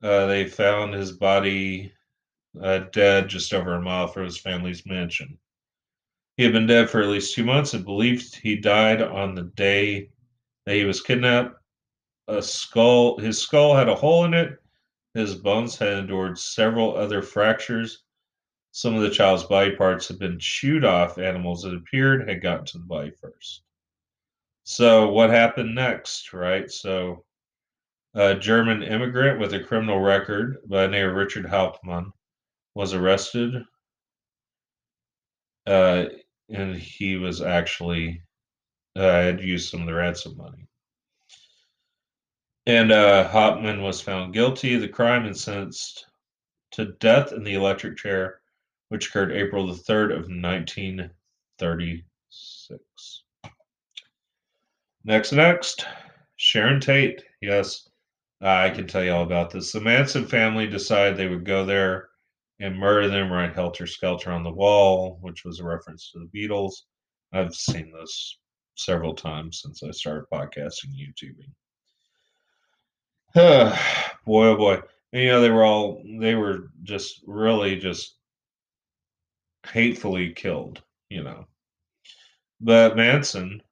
uh, 0.03 0.27
they 0.27 0.47
found 0.47 0.93
his 0.93 1.13
body 1.13 1.93
uh, 2.61 2.81
dead 2.93 3.29
just 3.29 3.55
over 3.55 3.75
a 3.75 3.81
mile 3.81 4.07
from 4.07 4.25
his 4.25 4.39
family's 4.39 4.85
mansion. 4.85 5.39
He 6.43 6.47
had 6.47 6.55
been 6.55 6.67
dead 6.67 6.91
for 6.91 7.01
at 7.01 7.09
least 7.09 7.37
two 7.37 7.45
months 7.45 7.73
and 7.73 7.85
believed 7.85 8.35
he 8.35 8.57
died 8.57 9.01
on 9.01 9.37
the 9.37 9.45
day 9.55 10.11
that 10.67 10.75
he 10.75 10.83
was 10.83 11.01
kidnapped. 11.01 11.55
A 12.27 12.43
skull, 12.43 13.17
his 13.21 13.39
skull 13.39 13.77
had 13.77 13.89
a 13.89 13.95
hole 13.95 14.25
in 14.25 14.35
it. 14.35 14.61
His 15.15 15.37
bones 15.37 15.79
had 15.79 15.93
endured 15.93 16.37
several 16.37 16.97
other 16.97 17.23
fractures. 17.23 18.03
Some 18.73 18.97
of 18.97 19.03
the 19.03 19.11
child's 19.11 19.45
body 19.45 19.77
parts 19.77 20.09
had 20.09 20.19
been 20.19 20.41
chewed 20.41 20.85
off. 20.85 21.17
Animals 21.17 21.63
that 21.63 21.77
appeared 21.77 22.29
had 22.29 22.43
gotten 22.43 22.67
to 22.67 22.79
the 22.79 22.87
body 22.87 23.13
first. 23.13 23.63
So 24.65 25.13
what 25.13 25.31
happened 25.31 25.77
next, 25.77 26.33
right? 26.33 26.69
So 26.69 27.25
a 28.15 28.35
German 28.35 28.83
immigrant 28.83 29.39
with 29.39 29.55
a 29.55 29.63
criminal 29.63 30.01
record 30.01 30.57
by 30.67 30.87
the 30.87 30.89
name 30.89 31.09
of 31.09 31.15
Richard 31.15 31.47
Hauptmann 31.47 32.13
was 32.75 32.95
arrested. 32.95 33.63
Uh, 35.65 36.07
and 36.53 36.77
he 36.77 37.17
was 37.17 37.41
actually 37.41 38.23
uh, 38.95 39.01
had 39.01 39.41
used 39.41 39.71
some 39.71 39.81
of 39.81 39.87
the 39.87 39.95
ransom 39.95 40.37
money. 40.37 40.69
And 42.67 42.93
uh, 42.93 43.27
Hauptmann 43.29 43.81
was 43.83 44.01
found 44.01 44.33
guilty 44.35 44.75
of 44.75 44.83
the 44.83 44.89
crime 44.89 45.25
and 45.25 45.37
sentenced 45.37 46.07
to 46.73 46.93
death 47.01 47.33
in 47.33 47.43
the 47.43 47.55
electric 47.55 47.97
chair, 47.97 48.41
which 48.89 49.09
occurred 49.09 49.33
April 49.33 49.67
the 49.67 49.73
3rd 49.73 50.13
of 50.13 50.29
1936. 50.29 53.25
Next, 55.05 55.33
next, 55.33 55.85
Sharon 56.37 56.79
Tate. 56.81 57.25
Yes, 57.41 57.89
I 58.41 58.71
can 58.71 58.87
tell 58.87 59.03
you 59.03 59.11
all 59.13 59.25
about 59.25 59.51
this. 59.51 59.73
The 59.73 59.81
Manson 59.81 60.27
family 60.27 60.69
decided 60.69 61.17
they 61.17 61.27
would 61.27 61.45
go 61.45 61.65
there 61.65 62.11
and 62.61 62.79
murder 62.79 63.09
them 63.09 63.33
right 63.33 63.55
helter 63.55 63.87
skelter 63.87 64.31
on 64.31 64.43
the 64.45 64.53
wall, 64.53 65.19
which 65.21 65.45
was 65.45 65.61
a 65.61 65.65
reference 65.65 66.11
to 66.11 66.19
the 66.21 66.31
Beatles. 66.39 66.73
I've 67.33 67.55
seen 67.55 67.93
this 67.93 68.39
several 68.77 69.15
times 69.15 69.61
since 69.63 69.83
I 69.83 69.91
started 69.91 70.27
podcasting 70.33 70.95
YouTubing. 70.95 71.53
boy, 74.27 74.47
oh 74.47 74.57
boy. 74.57 74.81
And, 75.13 75.23
you 75.23 75.29
know, 75.29 75.41
they 75.41 75.51
were 75.51 75.65
all, 75.65 76.03
they 76.21 76.35
were 76.35 76.71
just 76.83 77.23
really 77.27 77.77
just 77.79 78.17
hatefully 79.67 80.33
killed, 80.33 80.83
you 81.09 81.23
know. 81.23 81.47
But 82.61 82.97
Manson 82.97 83.63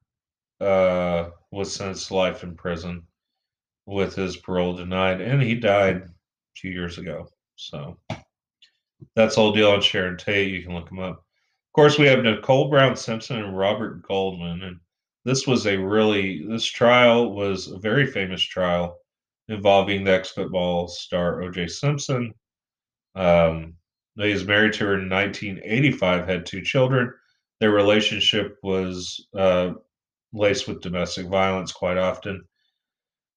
uh, 0.59 1.29
was 1.51 1.73
sentenced 1.73 2.09
to 2.09 2.15
life 2.15 2.43
in 2.43 2.55
prison 2.55 3.03
with 3.85 4.15
his 4.15 4.37
parole 4.37 4.75
denied, 4.75 5.21
and 5.21 5.41
he 5.41 5.55
died 5.55 6.03
two 6.55 6.69
years 6.69 6.97
ago. 6.97 7.27
So 7.55 7.97
that's 9.15 9.37
all 9.37 9.51
deal 9.51 9.71
on 9.71 9.81
Sharon 9.81 10.17
Tate. 10.17 10.51
You 10.51 10.63
can 10.63 10.73
look 10.73 10.89
them 10.89 10.99
up. 10.99 11.17
Of 11.17 11.73
course, 11.73 11.97
we 11.97 12.07
have 12.07 12.23
Nicole 12.23 12.69
Brown 12.69 12.95
Simpson 12.95 13.39
and 13.39 13.57
Robert 13.57 14.05
Goldman, 14.07 14.63
and 14.63 14.79
this 15.23 15.47
was 15.47 15.67
a 15.67 15.77
really 15.77 16.45
this 16.47 16.65
trial 16.65 17.33
was 17.33 17.67
a 17.67 17.77
very 17.77 18.05
famous 18.05 18.41
trial 18.41 18.97
involving 19.47 20.03
the 20.03 20.13
ex-football 20.13 20.87
star 20.87 21.41
O.J. 21.43 21.67
Simpson. 21.67 22.33
Um, 23.15 23.75
he 24.17 24.33
was 24.33 24.45
married 24.45 24.73
to 24.73 24.85
her 24.85 24.93
in 24.95 25.09
1985, 25.09 26.27
had 26.27 26.45
two 26.45 26.61
children. 26.61 27.13
Their 27.59 27.71
relationship 27.71 28.57
was 28.63 29.27
uh, 29.37 29.73
laced 30.33 30.67
with 30.67 30.81
domestic 30.81 31.27
violence 31.27 31.71
quite 31.71 31.97
often. 31.97 32.43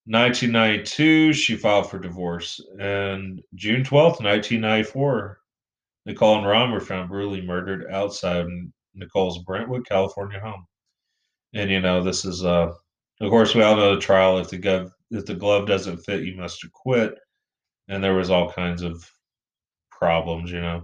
1992, 0.07 1.33
she 1.33 1.55
filed 1.55 1.89
for 1.89 1.99
divorce. 1.99 2.61
And 2.79 3.41
June 3.55 3.83
12th, 3.83 4.21
1994, 4.21 5.39
Nicole 6.05 6.37
and 6.37 6.47
Ron 6.47 6.71
were 6.71 6.79
found 6.79 7.09
brutally 7.09 7.41
murdered 7.41 7.91
outside 7.91 8.45
Nicole's 8.93 9.43
Brentwood, 9.43 9.87
California 9.87 10.39
home. 10.39 10.65
And 11.53 11.69
you 11.69 11.81
know, 11.81 12.03
this 12.03 12.25
is 12.25 12.43
uh 12.45 12.71
of 13.21 13.29
course 13.29 13.55
we 13.55 13.63
all 13.63 13.75
know 13.75 13.95
the 13.95 14.01
trial 14.01 14.37
if 14.39 14.49
the 14.49 14.57
glove 14.57 14.91
if 15.11 15.25
the 15.25 15.35
glove 15.35 15.67
doesn't 15.67 15.97
fit, 15.97 16.23
you 16.23 16.35
must 16.35 16.63
acquit. 16.63 17.15
And 17.87 18.03
there 18.03 18.15
was 18.15 18.29
all 18.29 18.51
kinds 18.51 18.81
of 18.81 19.03
problems, 19.91 20.51
you 20.51 20.61
know. 20.61 20.83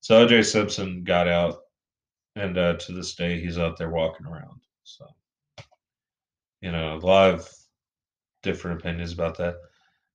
So 0.00 0.26
OJ 0.26 0.44
Simpson 0.44 1.04
got 1.04 1.28
out 1.28 1.58
and 2.36 2.56
uh, 2.56 2.74
to 2.74 2.92
this 2.92 3.14
day 3.14 3.40
he's 3.40 3.58
out 3.58 3.76
there 3.76 3.90
walking 3.90 4.26
around. 4.26 4.60
So 4.84 5.06
you 6.60 6.72
know, 6.72 6.96
a 6.96 6.98
lot 6.98 7.34
of 7.34 7.48
different 8.42 8.80
opinions 8.80 9.12
about 9.12 9.36
that. 9.38 9.56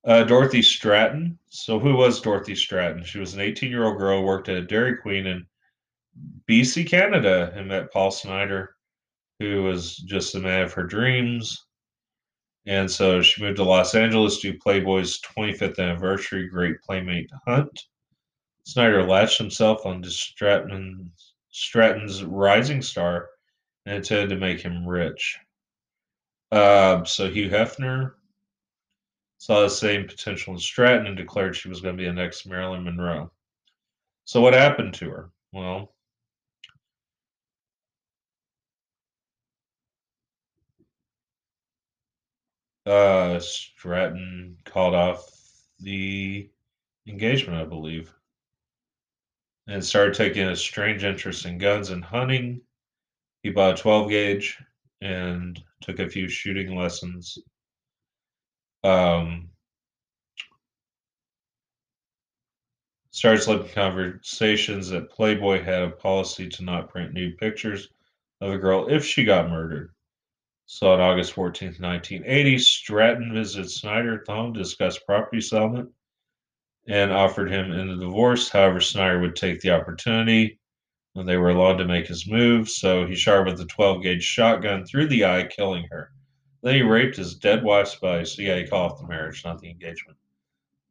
Uh, 0.06 0.24
Dorothy 0.24 0.62
Stratton. 0.62 1.40
So, 1.50 1.80
who 1.80 1.96
was 1.96 2.22
Dorothy 2.22 2.56
Stratton? 2.56 3.04
She 3.04 3.18
was 3.18 3.34
an 3.34 3.42
18 3.42 3.72
year 3.72 3.86
old 3.86 3.98
girl, 3.98 4.20
who 4.20 4.26
worked 4.26 4.50
at 4.50 4.58
a 4.58 4.62
Dairy 4.62 4.98
Queen 4.98 5.26
in 5.26 5.46
BC, 6.48 6.88
Canada, 6.88 7.52
and 7.56 7.68
met 7.68 7.92
Paul 7.92 8.12
Snider, 8.12 8.76
who 9.40 9.64
was 9.64 9.98
just 9.98 10.34
the 10.34 10.40
man 10.40 10.62
of 10.62 10.74
her 10.74 10.84
dreams. 10.84 11.66
And 12.68 12.90
so 12.90 13.22
she 13.22 13.42
moved 13.44 13.58
to 13.58 13.64
Los 13.64 13.96
Angeles 13.96 14.40
to 14.42 14.58
Playboy's 14.58 15.20
25th 15.22 15.80
anniversary 15.80 16.48
Great 16.48 16.82
Playmate 16.82 17.30
Hunt. 17.48 17.80
Snider 18.64 19.04
latched 19.04 19.38
himself 19.38 19.86
on 19.86 20.04
Stratton, 20.04 21.12
Stratton's 21.52 22.24
rising 22.24 22.82
star 22.82 23.30
and 23.86 23.98
intended 23.98 24.30
to 24.30 24.40
make 24.40 24.62
him 24.62 24.88
rich. 24.88 25.38
Uh, 26.52 27.04
so 27.04 27.30
Hugh 27.30 27.50
Hefner 27.50 28.14
saw 29.38 29.62
the 29.62 29.70
same 29.70 30.08
potential 30.08 30.54
in 30.54 30.60
Stratton 30.60 31.08
and 31.08 31.18
declared 31.18 31.56
she 31.56 31.70
was 31.70 31.82
going 31.82 31.96
to 31.96 32.02
be 32.02 32.08
the 32.08 32.14
next 32.14 32.46
Marilyn 32.46 32.84
Monroe. 32.84 33.32
So 34.26 34.42
what 34.42 34.54
happened 34.54 34.94
to 34.96 35.10
her? 35.10 35.32
Well, 35.52 35.94
uh, 42.86 43.40
Stratton 43.40 44.58
called 44.66 44.96
off 44.96 45.26
the 45.80 46.50
engagement, 47.08 47.60
I 47.60 47.66
believe, 47.66 48.14
and 49.68 49.84
started 49.84 50.16
taking 50.16 50.48
a 50.48 50.56
strange 50.56 51.04
interest 51.04 51.46
in 51.46 51.58
guns 51.58 51.90
and 51.90 52.04
hunting. 52.04 52.62
He 53.44 53.50
bought 53.52 53.80
a 53.80 53.82
12 53.82 54.10
gauge 54.10 54.58
and 55.02 55.62
took 55.82 56.00
a 56.00 56.10
few 56.10 56.28
shooting 56.28 56.76
lessons. 56.76 57.38
Um, 58.86 59.50
started 63.10 63.42
slipping 63.42 63.72
conversations 63.72 64.90
that 64.90 65.10
Playboy 65.10 65.64
had 65.64 65.82
a 65.82 65.90
policy 65.90 66.48
to 66.50 66.64
not 66.64 66.90
print 66.90 67.12
nude 67.12 67.40
pictures 67.40 67.90
of 68.42 68.52
a 68.52 68.60
girl 68.60 68.88
if 68.88 69.04
she 69.04 69.24
got 69.24 69.50
murdered. 69.50 69.92
So 70.68 70.94
on 70.94 71.02
August 71.02 71.34
14, 71.34 71.70
1980, 71.80 72.60
Stratton 72.60 73.34
visits 73.34 73.82
Snider 73.82 74.22
at 74.22 74.28
home 74.28 74.54
to 74.54 74.60
discuss 74.60 75.00
property 75.00 75.42
settlement 75.42 75.90
and 76.88 77.12
offered 77.12 77.52
him 77.52 77.72
in 77.72 77.88
the 77.88 77.96
divorce. 77.96 78.50
However, 78.50 78.82
Snider 78.82 79.20
would 79.20 79.36
take 79.36 79.62
the 79.62 79.72
opportunity 79.72 80.60
when 81.14 81.26
they 81.26 81.38
were 81.38 81.50
allowed 81.50 81.78
to 81.78 81.86
make 81.86 82.06
his 82.06 82.28
move, 82.28 82.70
so 82.70 83.08
he 83.08 83.16
shot 83.16 83.48
with 83.48 83.60
a 83.60 83.66
12 83.66 84.04
gauge 84.04 84.24
shotgun 84.24 84.86
through 84.86 85.08
the 85.08 85.26
eye, 85.26 85.48
killing 85.48 85.88
her. 85.90 86.12
Then 86.66 86.74
he 86.74 86.82
raped 86.82 87.16
his 87.16 87.36
dead 87.36 87.64
wife's 87.64 87.94
body. 87.94 88.26
So, 88.26 88.42
yeah, 88.42 88.58
he 88.58 88.66
called 88.66 88.94
off 88.94 89.00
the 89.00 89.08
marriage, 89.08 89.46
not 89.46 89.60
the 89.60 89.70
engagement. 89.70 90.18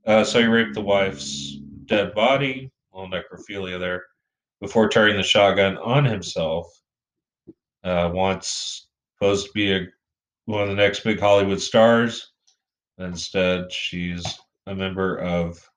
Uh, 0.07 0.23
so 0.23 0.39
he 0.39 0.47
raped 0.47 0.75
the 0.75 0.81
wife's 0.81 1.57
dead 1.87 2.15
body, 2.15 2.71
little 2.93 3.11
necrophilia 3.11 3.81
there, 3.81 4.05
before 4.61 4.89
turning 4.89 5.17
the 5.17 5.25
shotgun 5.25 5.77
on 5.79 6.05
himself. 6.05 6.69
Uh, 7.83 8.09
once 8.15 8.87
supposed 9.17 9.47
to 9.47 9.53
be 9.53 9.73
a, 9.73 9.89
one 10.45 10.63
of 10.63 10.69
the 10.69 10.77
next 10.77 11.01
big 11.01 11.19
Hollywood 11.19 11.61
stars. 11.61 12.31
Instead, 12.99 13.73
she's 13.73 14.25
a 14.69 14.75
member 14.77 15.17
of 15.17 15.69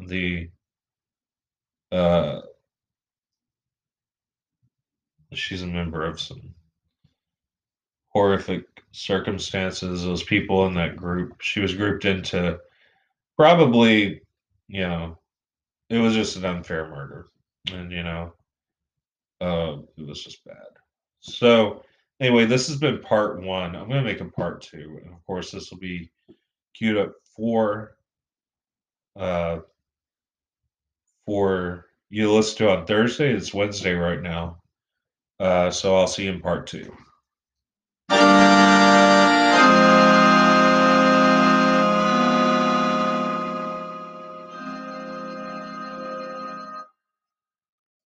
the 0.00 0.50
uh, 1.92 2.42
she's 5.32 5.62
a 5.62 5.66
member 5.66 6.04
of 6.04 6.20
some 6.20 6.54
horrific 8.10 8.73
circumstances. 8.94 10.04
Those 10.04 10.22
people 10.22 10.66
in 10.66 10.74
that 10.74 10.96
group, 10.96 11.40
she 11.40 11.60
was 11.60 11.74
grouped 11.74 12.04
into 12.04 12.58
probably, 13.36 14.22
you 14.68 14.82
know, 14.82 15.18
it 15.90 15.98
was 15.98 16.14
just 16.14 16.36
an 16.36 16.44
unfair 16.44 16.88
murder. 16.88 17.26
And, 17.72 17.90
you 17.90 18.02
know, 18.02 18.32
uh, 19.40 19.78
it 19.96 20.06
was 20.06 20.22
just 20.22 20.44
bad. 20.44 20.56
So, 21.20 21.82
anyway, 22.20 22.46
this 22.46 22.68
has 22.68 22.76
been 22.76 23.00
part 23.00 23.42
one. 23.42 23.74
I'm 23.74 23.88
going 23.88 24.02
to 24.02 24.10
make 24.10 24.20
a 24.20 24.26
part 24.26 24.62
two. 24.62 25.00
And 25.02 25.12
of 25.12 25.26
course, 25.26 25.50
this 25.50 25.70
will 25.70 25.78
be 25.78 26.10
queued 26.74 26.96
up 26.96 27.12
for, 27.36 27.96
uh, 29.16 29.58
for 31.26 31.86
you 32.10 32.24
to 32.26 32.32
listen 32.32 32.58
to 32.58 32.70
on 32.70 32.86
Thursday. 32.86 33.32
It's 33.32 33.52
Wednesday 33.52 33.94
right 33.94 34.22
now. 34.22 34.58
Uh, 35.40 35.70
so 35.70 35.96
I'll 35.96 36.06
see 36.06 36.24
you 36.24 36.32
in 36.32 36.40
part 36.40 36.68
two. 36.68 36.94